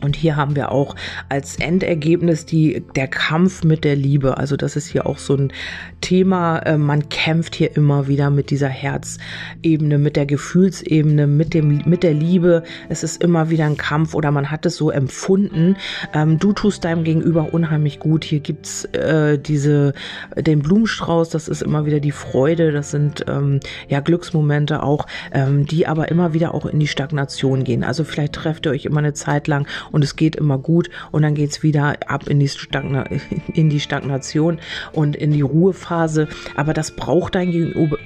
Und 0.00 0.16
hier 0.16 0.36
haben 0.36 0.56
wir 0.56 0.72
auch 0.72 0.96
als 1.28 1.56
Endergebnis 1.56 2.44
die, 2.44 2.84
der 2.94 3.08
Kampf 3.08 3.64
mit 3.64 3.84
der 3.84 3.96
Liebe. 3.96 4.36
Also 4.36 4.56
das 4.56 4.76
ist 4.76 4.88
hier 4.88 5.06
auch 5.06 5.18
so 5.18 5.36
ein 5.36 5.52
Thema. 6.00 6.58
Äh, 6.58 6.76
man 6.76 7.08
kämpft 7.08 7.54
hier 7.54 7.74
immer 7.76 8.06
wieder 8.08 8.30
mit 8.30 8.50
dieser 8.50 8.68
Herzebene, 8.68 9.98
mit 9.98 10.16
der 10.16 10.26
Gefühlsebene, 10.26 11.26
mit 11.26 11.54
dem, 11.54 11.82
mit 11.86 12.02
der 12.02 12.12
Liebe. 12.14 12.62
Es 12.88 13.02
ist 13.02 13.22
immer 13.22 13.50
wieder 13.50 13.66
ein 13.66 13.76
Kampf 13.76 14.14
oder 14.14 14.30
man 14.30 14.50
hat 14.50 14.66
es 14.66 14.76
so 14.76 14.90
empfunden. 14.90 15.76
Ähm, 16.12 16.38
du 16.38 16.52
tust 16.52 16.84
deinem 16.84 17.04
Gegenüber 17.04 17.54
unheimlich 17.54 17.98
gut. 18.00 18.24
Hier 18.24 18.40
gibt's 18.40 18.84
äh, 18.86 19.38
diese, 19.38 19.94
den 20.36 20.60
Blumenstrauß. 20.60 21.30
Das 21.30 21.48
ist 21.48 21.62
immer 21.62 21.86
wieder 21.86 22.00
die 22.00 22.12
Freude. 22.12 22.72
Das 22.72 22.90
sind 22.90 23.24
ähm, 23.28 23.60
ja 23.88 24.00
Glücksmomente 24.00 24.82
auch, 24.82 25.06
ähm, 25.32 25.66
die 25.66 25.86
aber 25.86 26.10
immer 26.10 26.34
wieder 26.34 26.52
auch 26.54 26.66
in 26.66 26.78
die 26.78 26.88
Stagnation 26.88 27.64
gehen. 27.64 27.84
Also 27.84 28.04
vielleicht 28.04 28.34
trefft 28.34 28.66
ihr 28.66 28.72
euch 28.72 28.84
immer 28.84 28.98
eine 28.98 29.14
Zeit 29.14 29.46
lang 29.48 29.66
und 29.92 30.04
es 30.04 30.16
geht 30.16 30.36
immer 30.36 30.58
gut 30.58 30.90
und 31.10 31.22
dann 31.22 31.34
geht 31.34 31.50
es 31.50 31.62
wieder 31.62 31.96
ab 32.06 32.26
in 32.28 32.40
die, 32.40 32.48
Stagna 32.48 33.04
in 33.52 33.70
die 33.70 33.80
Stagnation 33.80 34.58
und 34.92 35.16
in 35.16 35.32
die 35.32 35.42
Ruhephase. 35.42 36.28
Aber 36.56 36.74
das 36.74 36.90
braucht 36.92 37.34
dein 37.34 37.50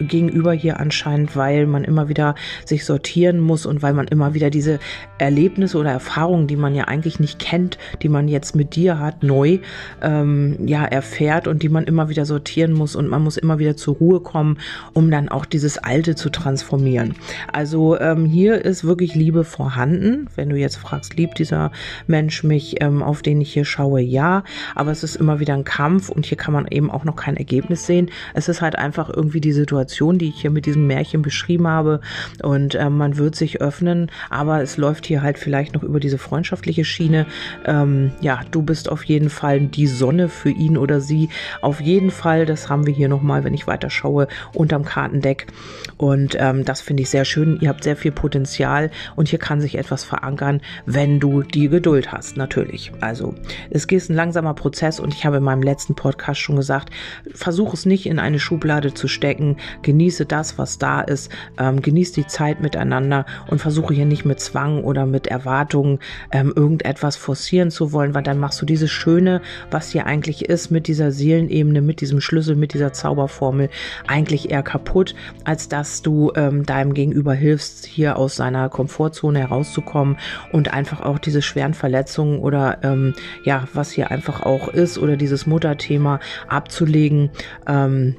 Gegenüber 0.01 0.53
hier 0.53 0.81
anscheinend, 0.81 1.37
weil 1.37 1.67
man 1.67 1.85
immer 1.85 2.09
wieder 2.09 2.35
sich 2.65 2.85
sortieren 2.85 3.41
muss 3.41 3.67
und 3.67 3.83
weil 3.83 3.95
man 3.95 4.09
immer 4.09 4.35
wieder 4.35 4.51
diese 4.51 4.79
Erlebnisse 5.19 5.79
oder 5.79 5.91
Erfahrungen, 5.91 6.47
die 6.47 6.57
man 6.57 6.75
ja 6.75 6.85
eigentlich 6.85 7.21
nicht 7.21 7.39
kennt, 7.39 7.79
die 8.03 8.09
man 8.09 8.29
jetzt 8.29 8.55
mit 8.55 8.77
dir 8.77 8.99
hat, 8.99 9.23
neu 9.23 9.59
ähm, 10.03 10.57
ja 10.67 10.85
erfährt 10.85 11.49
und 11.49 11.63
die 11.63 11.69
man 11.69 11.85
immer 11.85 12.09
wieder 12.09 12.25
sortieren 12.25 12.73
muss 12.73 12.97
und 12.97 13.09
man 13.09 13.23
muss 13.23 13.37
immer 13.37 13.59
wieder 13.59 13.77
zur 13.77 13.97
Ruhe 13.97 14.21
kommen, 14.21 14.59
um 14.93 15.11
dann 15.11 15.29
auch 15.29 15.45
dieses 15.45 15.79
Alte 15.79 16.15
zu 16.15 16.31
transformieren. 16.31 17.15
Also 17.53 17.99
ähm, 17.99 18.25
hier 18.25 18.65
ist 18.65 18.85
wirklich 18.85 19.15
Liebe 19.15 19.45
vorhanden. 19.45 20.29
Wenn 20.37 20.51
du 20.51 20.57
jetzt 20.57 20.77
fragst, 20.77 21.17
liebt 21.17 21.39
dieser 21.39 21.73
Mensch 22.07 22.45
mich, 22.45 22.81
ähm, 22.81 23.03
auf 23.03 23.23
den 23.23 23.41
ich 23.41 23.53
hier 23.53 23.65
schaue, 23.65 24.01
ja, 24.01 24.45
aber 24.75 24.91
es 24.91 25.03
ist 25.03 25.17
immer 25.17 25.41
wieder 25.41 25.55
ein 25.55 25.65
Kampf 25.65 26.09
und 26.09 26.27
hier 26.27 26.39
kann 26.39 26.55
man 26.55 26.67
eben 26.69 26.91
auch 26.91 27.05
noch 27.05 27.17
kein 27.17 27.37
Ergebnis 27.37 27.87
sehen. 27.87 28.11
Es 28.35 28.49
ist 28.49 28.63
halt 28.63 28.77
einfach 28.77 29.11
irgendwie 29.11 29.41
die 29.41 29.53
Situation, 29.53 30.19
die 30.19 30.29
ich 30.29 30.41
hier 30.41 30.51
mit 30.51 30.67
diesem 30.67 30.87
Märchen 30.87 31.23
beschrieben 31.23 31.67
habe 31.67 32.01
und 32.43 32.75
ähm, 32.75 32.97
man 32.97 33.17
wird 33.17 33.35
sich 33.35 33.61
öffnen, 33.61 34.11
aber 34.31 34.63
es 34.63 34.77
läuft 34.77 35.08
hier 35.09 35.23
halt 35.23 35.39
vielleicht 35.39 35.75
noch 35.75 35.83
über 35.83 36.01
diese 36.01 36.19
freundschaftliche 36.19 36.85
Schiene. 36.85 37.27
Ähm, 37.65 38.13
ja, 38.21 38.41
du 38.51 38.63
bist 38.63 38.89
auf 38.89 39.05
jeden 39.05 39.31
Fall 39.31 39.61
die 39.61 39.87
Sonne 39.87 40.29
für 40.29 40.51
ihn 40.51 40.77
oder 40.77 41.01
sie. 41.01 41.29
Auf 41.61 41.81
jeden 41.81 42.11
Fall, 42.11 42.47
das 42.47 42.69
haben 42.69 42.87
wir 42.87 42.95
hier 42.95 43.09
nochmal, 43.09 43.45
wenn 43.45 43.55
ich 43.55 43.67
weiter 43.67 43.91
schaue, 43.91 44.29
unterm 44.55 44.85
Kartendeck. 44.85 45.47
Und 45.97 46.37
ähm, 46.39 46.65
das 46.65 46.81
finde 46.81 47.03
ich 47.03 47.11
sehr 47.11 47.25
schön. 47.25 47.59
Ihr 47.61 47.69
habt 47.69 47.83
sehr 47.83 47.97
viel 47.97 48.13
Potenzial 48.13 48.91
und 49.17 49.29
hier 49.29 49.39
kann 49.39 49.61
sich 49.61 49.77
etwas 49.77 50.05
verankern, 50.05 50.61
wenn 50.87 51.19
du 51.19 51.43
die 51.43 51.69
Geduld 51.69 52.13
hast, 52.13 52.37
natürlich. 52.37 52.93
Also 53.01 53.35
es 53.71 53.85
ist 53.85 54.11
ein 54.11 54.15
langsamer 54.15 54.55
Prozess 54.55 55.01
und 55.01 55.15
ich 55.15 55.25
habe 55.25 55.39
in 55.39 55.43
meinem 55.43 55.63
letzten 55.63 55.95
Podcast 55.95 56.41
schon 56.41 56.57
gesagt, 56.57 56.91
versuch 57.35 57.75
es 57.75 57.87
nicht 57.87 58.07
in 58.07 58.19
eine 58.19 58.39
Schublade 58.39 58.95
zu 58.95 59.09
stecken, 59.09 59.57
genieße 59.83 60.27
das, 60.27 60.59
was 60.59 60.79
da 60.79 61.01
ist, 61.01 61.33
ähm, 61.59 61.83
genieße 61.83 62.15
die 62.15 62.27
Zeit 62.27 62.61
miteinander 62.61 63.27
und 63.49 63.61
versuche 63.61 63.95
hier 63.95 64.07
nicht 64.07 64.25
mit 64.25 64.41
Zwang 64.41 64.85
oder 64.99 65.07
mit 65.07 65.29
Erwartungen 65.29 66.01
ähm, 66.33 66.53
irgendetwas 66.55 67.17
forcieren 67.17 67.71
zu 67.71 67.93
wollen, 67.93 68.15
weil 68.15 68.23
dann 68.23 68.39
machst 68.39 68.61
du 68.61 68.67
dieses 68.67 68.91
Schöne, 68.91 69.41
was 69.71 69.91
hier 69.91 70.07
eigentlich 70.07 70.47
ist, 70.47 70.71
mit 70.71 70.89
dieser 70.89 71.13
Seelenebene, 71.13 71.81
mit 71.81 72.01
diesem 72.01 72.21
Schlüssel, 72.21 72.57
mit 72.57 72.75
dieser 72.75 72.93
Zauberformel, 72.93 73.71
eigentlich 74.09 74.51
eher 74.51 74.63
kaputt, 74.63 75.15
als 75.45 75.69
dass 75.69 76.03
du 76.03 76.33
ähm, 76.35 76.67
deinem 76.67 76.95
Gegenüber 76.95 77.33
hilfst, 77.33 77.87
hier 77.87 78.17
aus 78.17 78.37
seiner 78.37 78.69
Komfortzone 78.69 79.39
herauszukommen 79.39 80.17
und 80.53 80.73
einfach 80.75 81.01
auch 81.01 81.19
diese 81.19 81.43
schweren 81.43 81.75
Verletzungen 81.75 82.41
oder 82.41 82.79
ähm, 82.83 83.15
ja, 83.45 83.69
was 83.73 83.93
hier 83.93 84.11
einfach 84.11 84.43
auch 84.43 84.69
ist 84.69 84.99
oder 84.99 85.17
dieses 85.17 85.47
Mutterthema 85.47 86.19
abzulegen. 86.49 87.31
Ähm, 87.69 88.17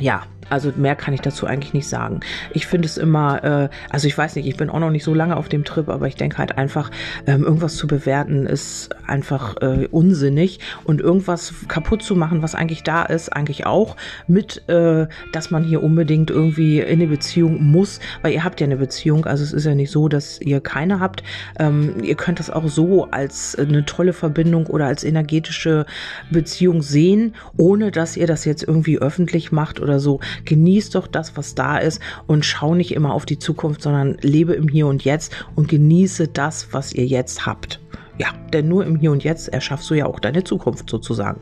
ja, 0.00 0.22
also 0.50 0.72
mehr 0.76 0.96
kann 0.96 1.14
ich 1.14 1.20
dazu 1.20 1.46
eigentlich 1.46 1.74
nicht 1.74 1.88
sagen. 1.88 2.20
Ich 2.52 2.66
finde 2.66 2.86
es 2.86 2.98
immer, 2.98 3.44
äh, 3.44 3.68
also 3.88 4.06
ich 4.06 4.16
weiß 4.16 4.36
nicht, 4.36 4.46
ich 4.46 4.56
bin 4.56 4.70
auch 4.70 4.80
noch 4.80 4.90
nicht 4.90 5.04
so 5.04 5.14
lange 5.14 5.36
auf 5.36 5.48
dem 5.48 5.64
Trip, 5.64 5.88
aber 5.88 6.06
ich 6.06 6.16
denke 6.16 6.38
halt 6.38 6.58
einfach, 6.58 6.90
ähm, 7.26 7.44
irgendwas 7.44 7.76
zu 7.76 7.86
bewerten 7.86 8.46
ist 8.46 8.90
einfach 9.06 9.56
äh, 9.60 9.86
unsinnig 9.90 10.60
und 10.84 11.00
irgendwas 11.00 11.54
kaputt 11.68 12.02
zu 12.02 12.14
machen, 12.16 12.42
was 12.42 12.54
eigentlich 12.54 12.82
da 12.82 13.02
ist, 13.04 13.30
eigentlich 13.30 13.66
auch 13.66 13.96
mit, 14.26 14.68
äh, 14.68 15.06
dass 15.32 15.50
man 15.50 15.64
hier 15.64 15.82
unbedingt 15.82 16.30
irgendwie 16.30 16.80
in 16.80 17.00
eine 17.00 17.06
Beziehung 17.06 17.62
muss, 17.62 18.00
weil 18.22 18.32
ihr 18.32 18.44
habt 18.44 18.60
ja 18.60 18.66
eine 18.66 18.76
Beziehung, 18.76 19.26
also 19.26 19.42
es 19.42 19.52
ist 19.52 19.64
ja 19.64 19.74
nicht 19.74 19.90
so, 19.90 20.08
dass 20.08 20.40
ihr 20.40 20.60
keine 20.60 21.00
habt. 21.00 21.22
Ähm, 21.58 21.94
ihr 22.02 22.14
könnt 22.14 22.38
das 22.38 22.50
auch 22.50 22.68
so 22.68 23.08
als 23.10 23.56
eine 23.56 23.84
tolle 23.84 24.12
Verbindung 24.12 24.66
oder 24.66 24.86
als 24.86 25.04
energetische 25.04 25.86
Beziehung 26.30 26.82
sehen, 26.82 27.34
ohne 27.56 27.90
dass 27.90 28.16
ihr 28.16 28.26
das 28.26 28.44
jetzt 28.44 28.62
irgendwie 28.62 28.98
öffentlich 28.98 29.52
macht 29.52 29.80
oder 29.80 30.00
so. 30.00 30.20
Genieß 30.44 30.90
doch 30.90 31.06
das, 31.06 31.36
was 31.36 31.54
da 31.54 31.78
ist 31.78 32.00
und 32.26 32.44
schau 32.44 32.74
nicht 32.74 32.92
immer 32.92 33.14
auf 33.14 33.26
die 33.26 33.38
Zukunft, 33.38 33.82
sondern 33.82 34.16
lebe 34.20 34.54
im 34.54 34.68
Hier 34.68 34.86
und 34.86 35.04
Jetzt 35.04 35.32
und 35.54 35.68
genieße 35.68 36.28
das, 36.28 36.72
was 36.72 36.92
ihr 36.92 37.06
jetzt 37.06 37.46
habt. 37.46 37.80
Ja, 38.20 38.34
denn 38.52 38.68
nur 38.68 38.84
im 38.84 38.96
Hier 38.96 39.12
und 39.12 39.24
Jetzt 39.24 39.48
erschaffst 39.48 39.88
du 39.88 39.94
ja 39.94 40.04
auch 40.04 40.20
deine 40.20 40.44
Zukunft 40.44 40.90
sozusagen. 40.90 41.40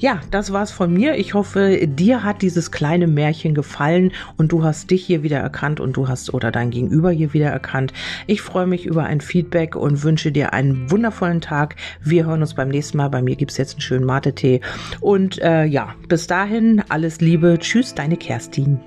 Ja, 0.00 0.20
das 0.30 0.52
war's 0.52 0.70
von 0.70 0.92
mir. 0.92 1.16
Ich 1.16 1.32
hoffe, 1.32 1.86
dir 1.86 2.22
hat 2.22 2.42
dieses 2.42 2.70
kleine 2.70 3.06
Märchen 3.06 3.54
gefallen 3.54 4.12
und 4.36 4.52
du 4.52 4.62
hast 4.62 4.90
dich 4.90 5.02
hier 5.02 5.22
wieder 5.22 5.38
erkannt 5.38 5.80
und 5.80 5.96
du 5.96 6.08
hast 6.08 6.34
oder 6.34 6.50
dein 6.50 6.68
Gegenüber 6.68 7.10
hier 7.10 7.32
wieder 7.32 7.48
erkannt. 7.48 7.94
Ich 8.26 8.42
freue 8.42 8.66
mich 8.66 8.84
über 8.84 9.04
ein 9.04 9.22
Feedback 9.22 9.76
und 9.76 10.02
wünsche 10.02 10.30
dir 10.30 10.52
einen 10.52 10.90
wundervollen 10.90 11.40
Tag. 11.40 11.76
Wir 12.02 12.26
hören 12.26 12.42
uns 12.42 12.52
beim 12.52 12.68
nächsten 12.68 12.98
Mal. 12.98 13.08
Bei 13.08 13.22
mir 13.22 13.36
gibt's 13.36 13.56
jetzt 13.56 13.76
einen 13.76 13.80
schönen 13.80 14.04
Mate-Tee. 14.04 14.60
Und 15.00 15.38
äh, 15.38 15.64
ja, 15.64 15.94
bis 16.06 16.26
dahin 16.26 16.82
alles 16.90 17.22
Liebe. 17.22 17.56
Tschüss, 17.58 17.94
deine 17.94 18.18
Kerstin. 18.18 18.78